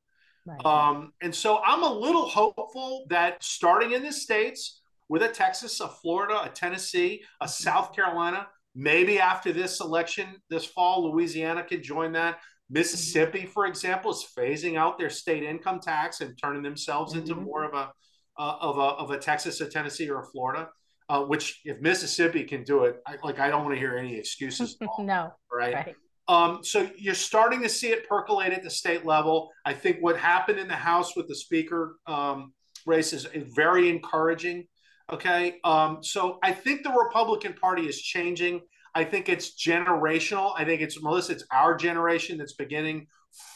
[0.46, 0.66] Right.
[0.66, 5.80] Um, and so I'm a little hopeful that starting in the states with a Texas,
[5.80, 7.52] a Florida, a Tennessee, a mm-hmm.
[7.52, 12.40] South Carolina, maybe after this election this fall, Louisiana could join that.
[12.70, 17.30] Mississippi, for example, is phasing out their state income tax and turning themselves mm-hmm.
[17.30, 17.92] into more of a
[18.40, 20.70] uh, of a of a Texas, a Tennessee, or a Florida.
[21.10, 24.16] Uh, which, if Mississippi can do it, I, like I don't want to hear any
[24.16, 24.78] excuses.
[25.00, 25.74] no, right?
[25.74, 25.96] right.
[26.32, 29.50] Um, so you're starting to see it percolate at the state level.
[29.66, 32.54] I think what happened in the House with the Speaker um,
[32.86, 34.66] race is very encouraging.
[35.12, 38.62] Okay, um, so I think the Republican Party is changing.
[38.96, 40.54] I think it's generational.
[40.58, 41.34] I think it's Melissa.
[41.34, 43.08] It's our generation that's beginning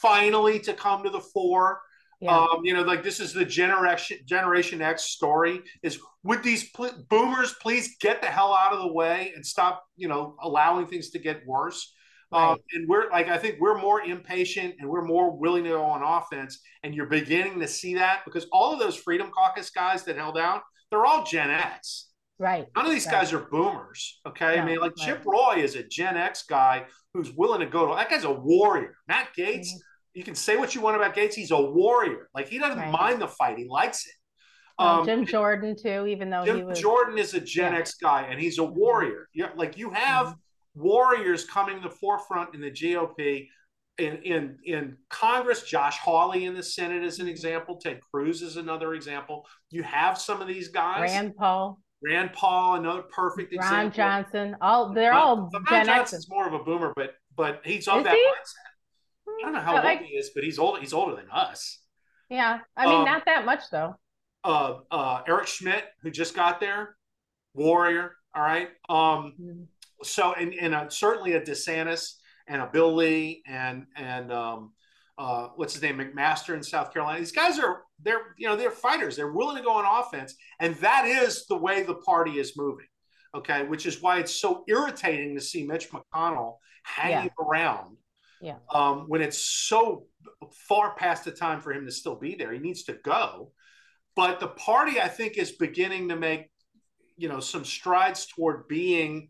[0.01, 1.79] finally to come to the fore.
[2.19, 2.37] Yeah.
[2.37, 5.61] Um, you know, like this is the generation Generation X story.
[5.81, 9.85] Is would these pl- boomers please get the hell out of the way and stop,
[9.95, 11.93] you know, allowing things to get worse?
[12.35, 12.51] Um, right.
[12.51, 15.83] Um, and we're like, I think we're more impatient and we're more willing to go
[15.83, 16.59] on offense.
[16.83, 20.37] And you're beginning to see that because all of those Freedom Caucus guys that held
[20.37, 20.61] out,
[20.91, 22.09] they're all Gen X.
[22.37, 22.65] Right.
[22.75, 23.13] None of these right.
[23.13, 24.19] guys are boomers.
[24.27, 24.59] Okay.
[24.59, 25.07] I mean, like right.
[25.07, 28.31] Chip Roy is a Gen X guy who's willing to go to that guy's a
[28.31, 28.97] warrior.
[29.07, 29.77] Matt Gaetz, mm-hmm.
[30.13, 31.33] you can say what you want about Gaetz.
[31.33, 32.27] He's a warrior.
[32.35, 33.57] Like he doesn't mind the fight.
[33.57, 34.13] He likes it.
[34.77, 37.79] Um, Jim Jordan too, even though Jim was, Jordan is a Gen yeah.
[37.79, 38.77] X guy and he's a mm-hmm.
[38.77, 39.29] warrior.
[39.33, 40.39] Yeah, like you have mm-hmm.
[40.75, 43.47] Warriors coming to the forefront in the GOP.
[43.97, 47.77] In, in in Congress, Josh Hawley in the Senate is an example.
[47.77, 49.45] Ted Cruz is another example.
[49.69, 51.11] You have some of these guys.
[51.11, 51.79] Rand Paul.
[52.03, 53.77] Rand Paul, another perfect example.
[53.77, 53.91] Ron.
[53.93, 57.99] Johnson, all they're all Ron Gen Johnson's more of a boomer, but but he's of
[57.99, 58.19] is that he?
[58.19, 59.39] mindset.
[59.39, 60.79] I don't know how old he is, but he's old.
[60.79, 61.79] He's older than us.
[62.29, 63.95] Yeah, I mean, um, not that much though.
[64.43, 66.95] Uh, uh, Eric Schmitt, who just got there,
[67.53, 68.15] warrior.
[68.35, 68.67] All right.
[68.89, 69.63] Um, mm-hmm.
[70.05, 72.13] So and and uh, certainly a DeSantis
[72.47, 74.71] and a Bill Lee and and um,
[75.17, 77.19] uh, what's his name, McMaster in South Carolina.
[77.19, 79.15] These guys are they're you know they're fighters.
[79.15, 82.87] They're willing to go on offense, and that is the way the party is moving.
[83.33, 87.45] Okay, which is why it's so irritating to see Mitch McConnell hanging yeah.
[87.45, 87.97] around.
[88.41, 88.55] Yeah.
[88.73, 90.05] Um, when it's so
[90.67, 93.51] far past the time for him to still be there, he needs to go.
[94.15, 96.49] But the party, I think, is beginning to make
[97.17, 99.29] you know some strides toward being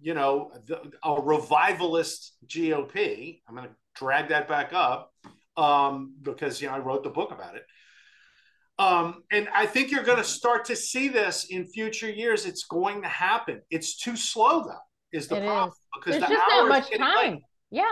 [0.00, 3.40] you know the, a revivalist GOP.
[3.48, 5.12] I'm going to drag that back up
[5.56, 7.64] um, because you know I wrote the book about it.
[8.78, 12.46] Um, and I think you're going to start to see this in future years.
[12.46, 13.60] It's going to happen.
[13.70, 14.84] It's too slow though.
[15.12, 15.78] Is the it problem is.
[15.94, 17.32] because there's the just not much time.
[17.32, 17.42] Late.
[17.70, 17.90] Yeah,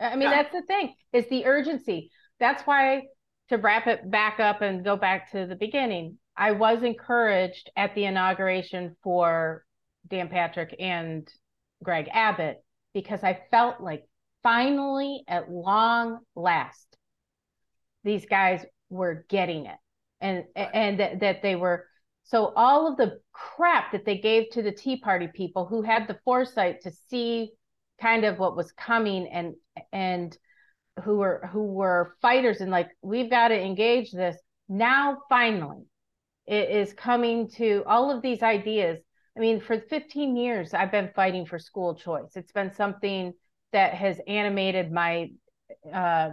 [0.00, 0.42] I mean yeah.
[0.42, 0.94] that's the thing.
[1.12, 2.10] Is the urgency.
[2.38, 3.04] That's why
[3.48, 6.18] to wrap it back up and go back to the beginning.
[6.36, 9.64] I was encouraged at the inauguration for
[10.08, 11.26] Dan Patrick and
[11.82, 12.62] Greg Abbott
[12.94, 14.04] because I felt like
[14.42, 16.96] finally, at long last,
[18.04, 19.78] these guys were getting it,
[20.20, 21.86] and and that, that they were.
[22.24, 26.08] So all of the crap that they gave to the Tea Party people who had
[26.08, 27.52] the foresight to see
[28.00, 29.54] kind of what was coming and
[29.92, 30.36] and
[31.02, 34.36] who were who were fighters and like we've got to engage this
[34.68, 35.84] now finally
[36.46, 38.98] it is coming to all of these ideas
[39.36, 43.32] i mean for 15 years i've been fighting for school choice it's been something
[43.72, 45.30] that has animated my
[45.92, 46.30] uh,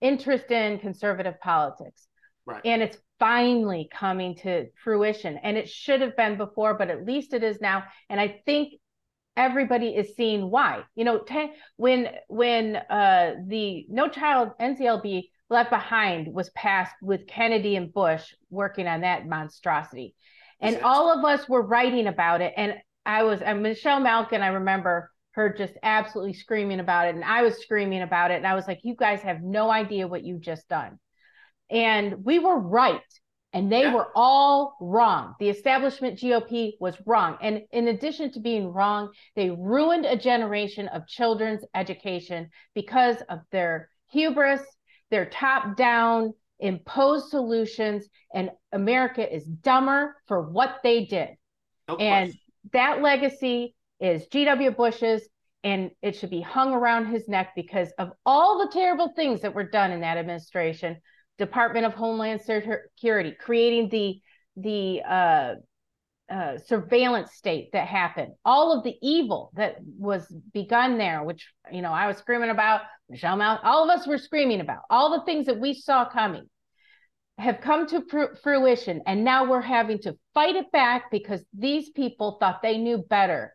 [0.00, 2.06] interest in conservative politics.
[2.46, 2.60] Right.
[2.64, 5.38] And it's finally coming to fruition.
[5.42, 7.84] And it should have been before, but at least it is now.
[8.10, 8.74] And I think
[9.36, 10.82] everybody is seeing why.
[10.94, 17.26] You know, ten, when when uh, the No Child NCLB Left Behind was passed with
[17.26, 20.14] Kennedy and Bush working on that monstrosity,
[20.64, 22.52] and all of us were writing about it.
[22.56, 22.74] And
[23.06, 24.42] I was and Michelle Malkin.
[24.42, 28.36] I remember her just absolutely screaming about it, and I was screaming about it.
[28.36, 30.98] And I was like, "You guys have no idea what you've just done."
[31.70, 33.00] And we were right
[33.54, 33.94] and they yeah.
[33.94, 35.36] were all wrong.
[35.38, 37.38] The establishment GOP was wrong.
[37.40, 43.38] And in addition to being wrong, they ruined a generation of children's education because of
[43.52, 44.60] their hubris,
[45.10, 48.06] their top down imposed solutions.
[48.32, 51.30] And America is dumber for what they did.
[51.88, 52.32] No and
[52.72, 54.70] that legacy is G.W.
[54.72, 55.28] Bush's.
[55.62, 59.54] And it should be hung around his neck because of all the terrible things that
[59.54, 60.98] were done in that administration
[61.38, 64.20] Department of Homeland Security, creating the
[64.56, 65.54] the uh,
[66.32, 71.82] uh, surveillance state that happened, all of the evil that was begun there, which you
[71.82, 75.24] know I was screaming about, Michelle Mouth, all of us were screaming about, all the
[75.24, 76.48] things that we saw coming
[77.38, 81.90] have come to fr- fruition, and now we're having to fight it back because these
[81.90, 83.54] people thought they knew better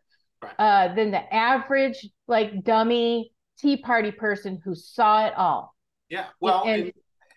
[0.58, 5.74] uh, than the average like dummy Tea Party person who saw it all.
[6.08, 6.92] Yeah, well, and,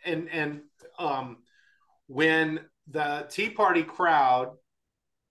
[0.06, 0.61] and and and
[0.99, 1.38] um,
[2.07, 4.53] when the Tea Party crowd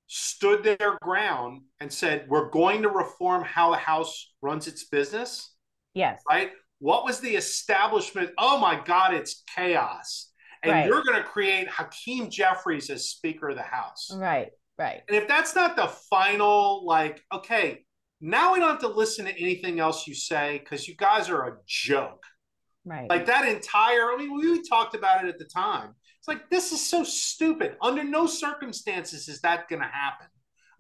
[0.07, 5.55] stood their ground and said, "We're going to reform how the House runs its business."
[5.95, 6.23] Yes.
[6.29, 6.51] Right.
[6.83, 8.31] What was the establishment?
[8.39, 10.33] Oh my God, it's chaos.
[10.65, 10.87] And right.
[10.87, 14.11] you're going to create Hakeem Jeffries as Speaker of the House.
[14.13, 14.49] Right.
[14.77, 15.03] Right.
[15.07, 17.85] And if that's not the final, like, okay,
[18.21, 21.47] now we don't have to listen to anything else you say because you guys are
[21.47, 22.25] a joke.
[22.85, 23.09] Right.
[23.09, 25.95] Like that entire, I mean, we talked about it at the time.
[26.19, 27.77] It's like, this is so stupid.
[27.81, 30.27] Under no circumstances is that going to happen.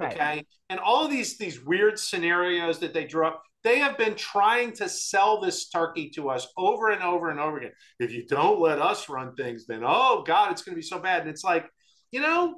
[0.00, 0.12] Right.
[0.14, 0.44] Okay.
[0.68, 4.72] And all of these, these weird scenarios that they drew up, they have been trying
[4.74, 7.72] to sell this turkey to us over and over and over again.
[7.98, 10.98] If you don't let us run things, then, oh God, it's going to be so
[10.98, 11.22] bad.
[11.22, 11.68] And it's like,
[12.10, 12.56] you know,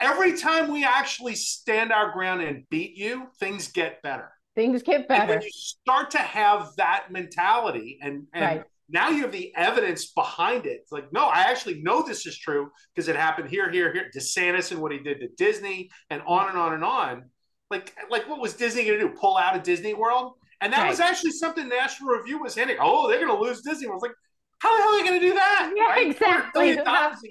[0.00, 5.08] every time we actually stand our ground and beat you, things get better things get
[5.08, 5.22] better.
[5.22, 8.64] And when you start to have that mentality and, and right.
[8.88, 10.80] now you have the evidence behind it.
[10.82, 14.10] It's like, no, I actually know this is true because it happened here, here, here.
[14.14, 17.24] DeSantis and what he did to Disney and on and on and on.
[17.72, 19.14] Like, like what was Disney going to do?
[19.14, 20.34] Pull out of Disney World?
[20.60, 20.90] And that right.
[20.90, 22.76] was actually something National Review was hinting.
[22.80, 23.88] Oh, they're going to lose Disney.
[23.88, 24.12] I was like,
[24.60, 25.72] how the hell are they going to do that?
[25.76, 26.06] Yeah, right?
[26.08, 26.68] exactly.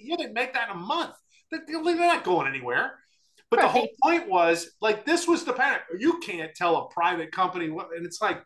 [0.04, 1.14] You didn't make that in a month.
[1.52, 2.94] They're not going anywhere.
[3.50, 3.66] But right.
[3.66, 5.82] the whole point was like this was the panic.
[6.00, 8.42] You can't tell a private company what, and it's like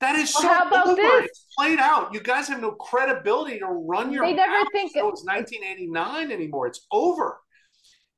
[0.00, 1.02] that is well, so how about over.
[1.02, 1.24] This?
[1.24, 2.14] It's played out.
[2.14, 4.24] You guys have no credibility to run your.
[4.24, 6.68] They never think so it's 1989 anymore.
[6.68, 7.40] It's over,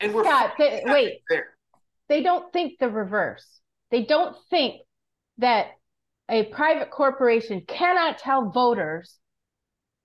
[0.01, 1.23] and we're Scott, they, wait.
[1.31, 1.55] There.
[2.11, 3.61] They don't think the reverse.
[3.91, 4.83] They don't think
[5.39, 5.69] that
[6.29, 9.19] a private corporation cannot tell voters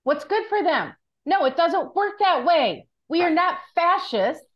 [0.04, 0.94] what's good for them.
[1.26, 2.88] No, it doesn't work that way.
[3.08, 4.46] We are not fascists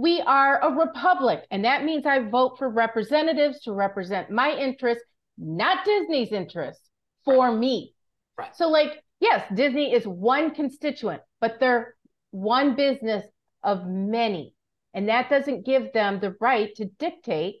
[0.00, 5.04] we are a republic, and that means I vote for representatives to represent my interests,
[5.36, 6.88] not Disney's interests,
[7.24, 7.94] for me.
[8.38, 8.56] Right.
[8.56, 11.96] So, like, yes, Disney is one constituent, but they're
[12.30, 13.26] one business
[13.62, 14.54] of many.
[14.94, 17.56] And that doesn't give them the right to dictate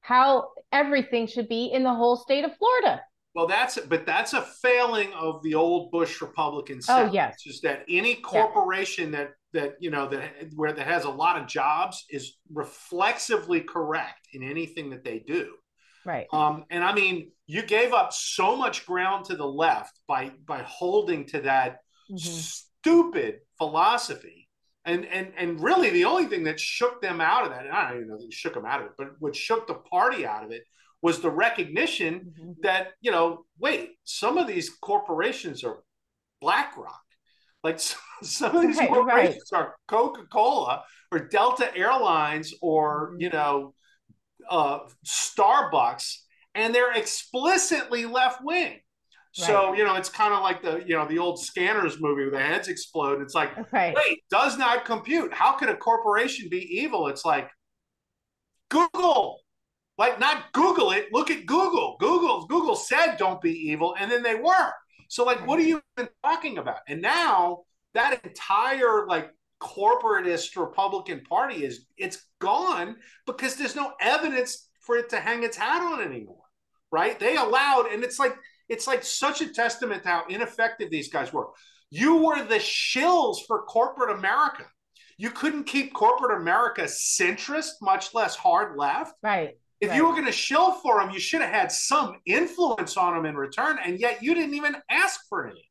[0.00, 3.00] how everything should be in the whole state of Florida.
[3.34, 6.80] Well, that's but that's a failing of the old Bush Republican.
[6.88, 9.18] Oh yes, is that any corporation yeah.
[9.18, 14.28] that that you know that where that has a lot of jobs is reflexively correct
[14.34, 15.54] in anything that they do
[16.04, 20.30] right um and i mean you gave up so much ground to the left by
[20.44, 21.78] by holding to that
[22.10, 22.16] mm-hmm.
[22.16, 24.43] stupid philosophy
[24.84, 27.88] and and and really the only thing that shook them out of that and i
[27.88, 30.44] don't even know that shook them out of it but what shook the party out
[30.44, 30.62] of it
[31.02, 32.52] was the recognition mm-hmm.
[32.62, 35.82] that you know wait some of these corporations are
[36.40, 37.00] blackrock
[37.62, 37.78] like
[38.22, 39.60] some of these right, corporations right.
[39.60, 43.20] are Coca-Cola or Delta Airlines or mm-hmm.
[43.22, 43.74] you know
[44.48, 46.18] uh, Starbucks,
[46.54, 48.80] and they're explicitly left wing.
[49.38, 49.46] Right.
[49.46, 52.30] So you know it's kind of like the you know the old Scanners movie where
[52.30, 53.20] the heads explode.
[53.20, 53.94] It's like right.
[53.94, 55.34] wait, does not compute.
[55.34, 57.08] How could a corporation be evil?
[57.08, 57.50] It's like
[58.70, 59.40] Google.
[59.98, 61.12] Like not Google it.
[61.12, 61.96] Look at Google.
[61.98, 64.72] Google Google said don't be evil, and then they were.
[65.08, 66.78] So like, what are you even talking about?
[66.88, 67.62] And now
[67.94, 69.30] that entire like
[69.60, 72.96] corporatist Republican Party is it's gone
[73.26, 76.42] because there's no evidence for it to hang its hat on anymore.
[76.92, 77.18] Right?
[77.18, 78.36] They allowed, and it's like
[78.68, 81.48] it's like such a testament to how ineffective these guys were.
[81.90, 84.64] You were the shills for corporate America.
[85.16, 89.14] You couldn't keep corporate America centrist, much less hard left.
[89.22, 89.50] Right
[89.80, 89.96] If right.
[89.96, 93.26] you were going to shill for them, you should have had some influence on them
[93.26, 95.70] in return, and yet you didn't even ask for any.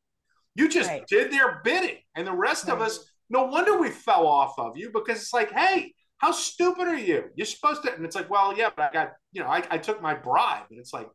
[0.55, 1.05] You just right.
[1.07, 2.75] did their bidding, and the rest right.
[2.75, 3.09] of us.
[3.29, 7.25] No wonder we fell off of you because it's like, hey, how stupid are you?
[7.35, 9.77] You're supposed to, and it's like, well, yeah, but I got, you know, I, I
[9.77, 11.07] took my bribe, and it's like,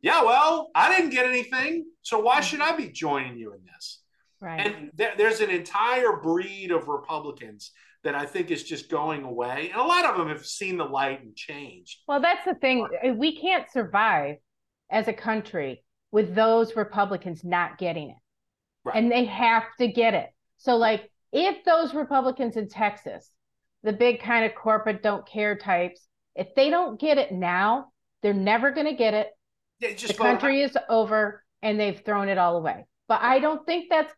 [0.00, 2.42] yeah, well, I didn't get anything, so why mm-hmm.
[2.44, 4.00] should I be joining you in this?
[4.40, 4.66] Right.
[4.66, 7.72] And th- there's an entire breed of Republicans
[8.04, 9.70] that I think is just going away.
[9.72, 11.98] And a lot of them have seen the light and changed.
[12.06, 12.86] Well, that's the thing.
[13.04, 14.36] Uh, we can't survive
[14.90, 18.16] as a country with those Republicans not getting it.
[18.84, 18.96] Right.
[18.96, 20.30] And they have to get it.
[20.58, 23.30] So, like, if those Republicans in Texas,
[23.82, 27.88] the big kind of corporate don't care types, if they don't get it now,
[28.22, 29.28] they're never going to get it.
[29.80, 32.86] Yeah, the country is over and they've thrown it all away.
[33.06, 34.12] But I don't think that's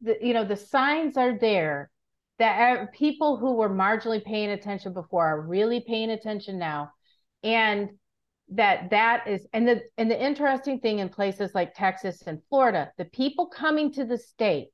[0.00, 1.90] the, you know, the signs are there
[2.38, 6.90] that people who were marginally paying attention before are really paying attention now
[7.42, 7.90] and
[8.48, 12.92] that that is and the and the interesting thing in places like Texas and Florida
[12.98, 14.68] the people coming to the state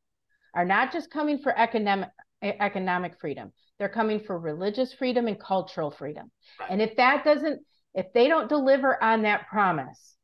[0.54, 2.10] are not just coming for economic
[2.42, 6.70] economic freedom they're coming for religious freedom and cultural freedom right.
[6.70, 7.62] and if that doesn't
[7.94, 10.16] if they don't deliver on that promise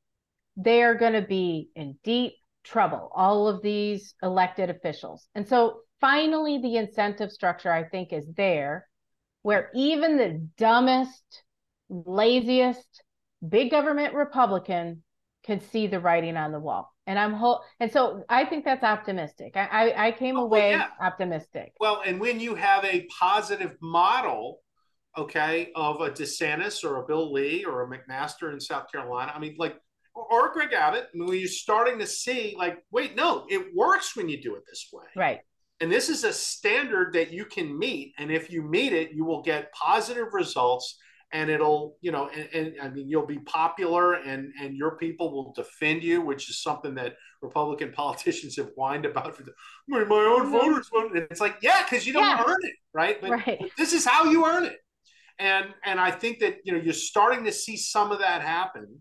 [0.59, 5.81] they are going to be in deep trouble all of these elected officials and so
[6.01, 8.87] finally the incentive structure I think is there
[9.43, 11.43] where even the dumbest,
[11.89, 13.03] laziest
[13.47, 15.03] big government Republican
[15.45, 16.93] can see the writing on the wall.
[17.07, 19.57] And I'm whole, and so I think that's optimistic.
[19.57, 20.89] I I, I came oh, away yeah.
[21.01, 21.73] optimistic.
[21.81, 24.61] Well, and when you have a positive model,
[25.17, 29.39] okay, of a DeSantis or a Bill Lee or a McMaster in South Carolina, I
[29.39, 29.77] mean, like
[30.31, 34.17] or Greg Abbott, I mean, when you're starting to see, like, wait, no, it works
[34.17, 35.07] when you do it this way.
[35.17, 35.41] Right.
[35.81, 38.15] And this is a standard that you can meet.
[38.19, 40.99] And if you meet it, you will get positive results
[41.33, 45.31] and it'll, you know, and, and, I mean, you'll be popular and, and your people
[45.31, 49.53] will defend you, which is something that Republican politicians have whined about for the,
[49.87, 50.53] my, my own mm-hmm.
[50.53, 50.91] voters.
[50.93, 52.45] And it's like, yeah, because you don't yeah.
[52.47, 53.21] earn it, right?
[53.21, 53.71] But right.
[53.77, 54.79] this is how you earn it.
[55.39, 59.01] And, and I think that, you know, you're starting to see some of that happen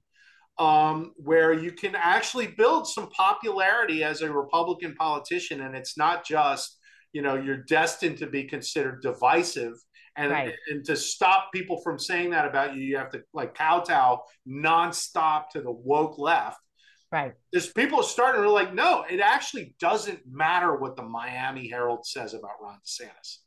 [0.60, 6.26] um, where you can actually build some popularity as a Republican politician, and it's not
[6.26, 6.78] just
[7.14, 9.74] you know you're destined to be considered divisive.
[10.20, 10.56] And, right.
[10.72, 15.50] and to stop people from saying that about you, you have to like kowtow nonstop
[15.50, 16.58] to the woke left.
[17.12, 17.34] Right.
[17.54, 22.34] There's people starting to like, no, it actually doesn't matter what the Miami Herald says
[22.34, 23.38] about Ron DeSantis.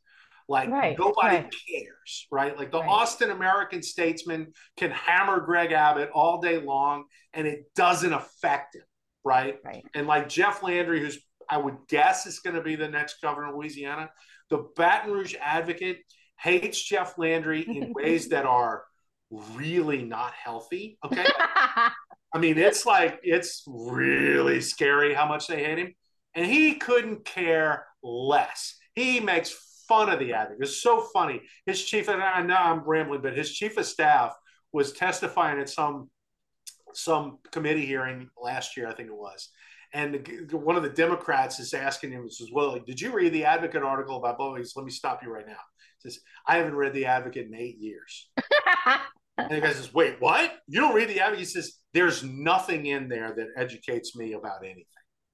[0.51, 1.55] Like right, nobody right.
[1.69, 2.57] cares, right?
[2.57, 2.89] Like the right.
[2.89, 8.83] Austin American Statesman can hammer Greg Abbott all day long, and it doesn't affect him,
[9.23, 9.55] right?
[9.63, 9.81] right.
[9.95, 11.19] And like Jeff Landry, who's
[11.49, 14.09] I would guess is going to be the next governor of Louisiana,
[14.49, 15.99] the Baton Rouge Advocate
[16.37, 18.83] hates Jeff Landry in ways that are
[19.53, 20.97] really not healthy.
[21.05, 21.25] Okay.
[22.33, 25.93] I mean, it's like, it's really scary how much they hate him.
[26.35, 28.77] And he couldn't care less.
[28.95, 30.61] He makes fun of the addict.
[30.61, 31.41] It's so funny.
[31.65, 34.33] His chief, and I know I'm rambling, but his chief of staff
[34.71, 36.09] was testifying at some
[36.93, 39.49] some committee hearing last year, I think it was.
[39.93, 43.45] And the, one of the Democrats is asking him, says, Well, did you read the
[43.45, 44.57] Advocate article about?
[44.57, 45.59] He says, Let me stop you right now.
[46.01, 48.29] He says, I haven't read the Advocate in eight years.
[49.37, 50.53] and the guy says, Wait, what?
[50.67, 51.39] You don't read the Advocate?
[51.39, 54.85] He says, There's nothing in there that educates me about anything.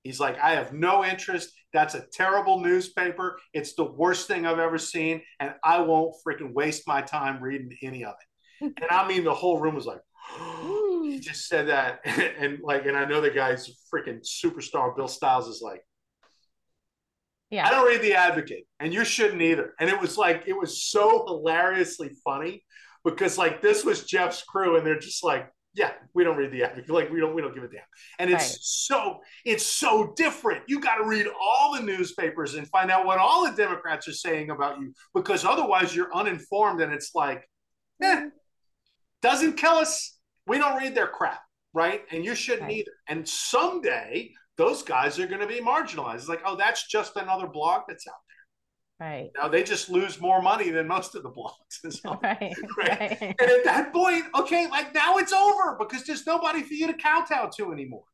[0.08, 1.52] He's like, I have no interest.
[1.74, 3.38] That's a terrible newspaper.
[3.54, 5.22] It's the worst thing I've ever seen.
[5.42, 8.14] And I won't freaking waste my time reading any of
[8.62, 8.74] it.
[8.82, 10.00] and I mean, the whole room was like,
[11.04, 12.00] he just said that.
[12.06, 15.82] and like, and I know the guy's freaking superstar, Bill Stiles, is like,
[17.50, 17.68] yeah.
[17.68, 19.74] I don't read The Advocate, and you shouldn't either.
[19.80, 22.64] And it was like, it was so hilariously funny
[23.04, 26.64] because like this was Jeff's crew, and they're just like, yeah, we don't read the
[26.64, 26.90] advocate.
[26.98, 27.82] Like we don't we don't give a damn.
[28.18, 28.58] And it's right.
[28.60, 30.64] so it's so different.
[30.68, 34.14] You got to read all the newspapers and find out what all the Democrats are
[34.14, 37.48] saying about you because otherwise you're uninformed and it's like,
[38.02, 38.30] eh,
[39.22, 40.18] doesn't kill us.
[40.48, 41.42] We don't read their crap,
[41.74, 42.02] right?
[42.12, 42.78] And you shouldn't right.
[42.78, 42.92] either.
[43.08, 46.16] And someday those guys are going to be marginalized.
[46.16, 48.16] It's like, oh, that's just another blog that's out
[49.00, 49.30] Right.
[49.40, 51.92] Now they just lose more money than most of the blogs.
[51.92, 53.00] So, right, right.
[53.00, 53.36] right.
[53.40, 56.94] And at that point, okay, like now it's over because there's nobody for you to
[56.94, 58.06] kowtow to anymore.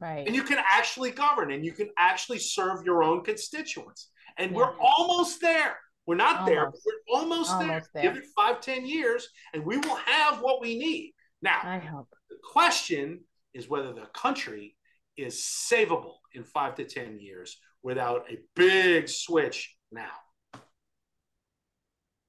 [0.00, 0.26] Right.
[0.26, 4.10] And you can actually govern and you can actually serve your own constituents.
[4.36, 4.56] And yeah.
[4.56, 5.76] we're almost there.
[6.06, 6.50] We're not almost.
[6.50, 8.02] there, but we're almost, almost there.
[8.02, 8.12] there.
[8.12, 11.14] Give it five, ten years, and we will have what we need.
[11.40, 12.08] Now, I hope.
[12.28, 13.20] the question
[13.54, 14.76] is whether the country
[15.16, 20.10] is savable in five to ten years without a big switch now.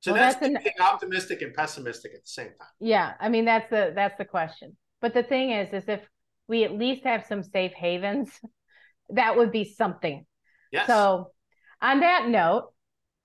[0.06, 2.68] So well, that's, that's an, optimistic and pessimistic at the same time.
[2.80, 4.78] Yeah, I mean that's the that's the question.
[5.02, 6.02] But the thing is, is if
[6.48, 8.30] we at least have some safe havens,
[9.10, 10.24] that would be something.
[10.72, 10.86] Yes.
[10.86, 11.32] So,
[11.82, 12.72] on that note,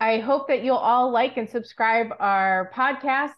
[0.01, 3.35] I hope that you'll all like and subscribe our podcast.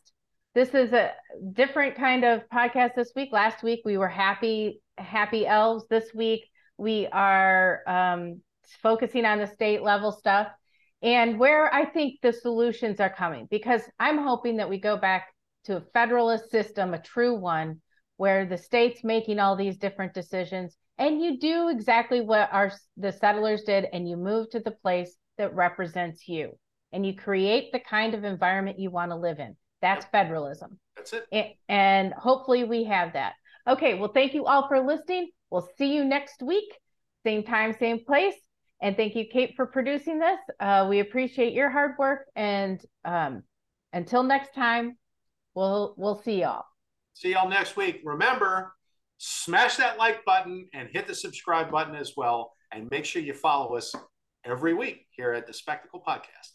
[0.54, 1.10] This is a
[1.52, 3.30] different kind of podcast this week.
[3.32, 5.84] Last week we were happy happy elves.
[5.90, 6.44] This week
[6.78, 8.40] we are um,
[8.84, 10.46] focusing on the state level stuff
[11.02, 15.28] and where I think the solutions are coming because I'm hoping that we go back
[15.64, 17.80] to a federalist system, a true one,
[18.16, 23.12] where the state's making all these different decisions and you do exactly what our the
[23.12, 26.56] settlers did and you move to the place that represents you
[26.92, 29.56] and you create the kind of environment you want to live in.
[29.80, 30.78] That's federalism.
[30.96, 31.26] That's it.
[31.32, 33.32] And, and hopefully we have that.
[33.66, 35.30] Okay, well thank you all for listening.
[35.50, 36.72] We'll see you next week.
[37.24, 38.34] Same time, same place.
[38.82, 40.40] And thank you, Kate, for producing this.
[40.58, 42.26] Uh, we appreciate your hard work.
[42.34, 43.44] And um,
[43.92, 44.98] until next time,
[45.54, 46.64] we'll we'll see y'all.
[47.14, 48.00] See y'all next week.
[48.04, 48.74] Remember,
[49.18, 52.54] smash that like button and hit the subscribe button as well.
[52.72, 53.94] And make sure you follow us
[54.44, 56.51] every week here at the Spectacle Podcast.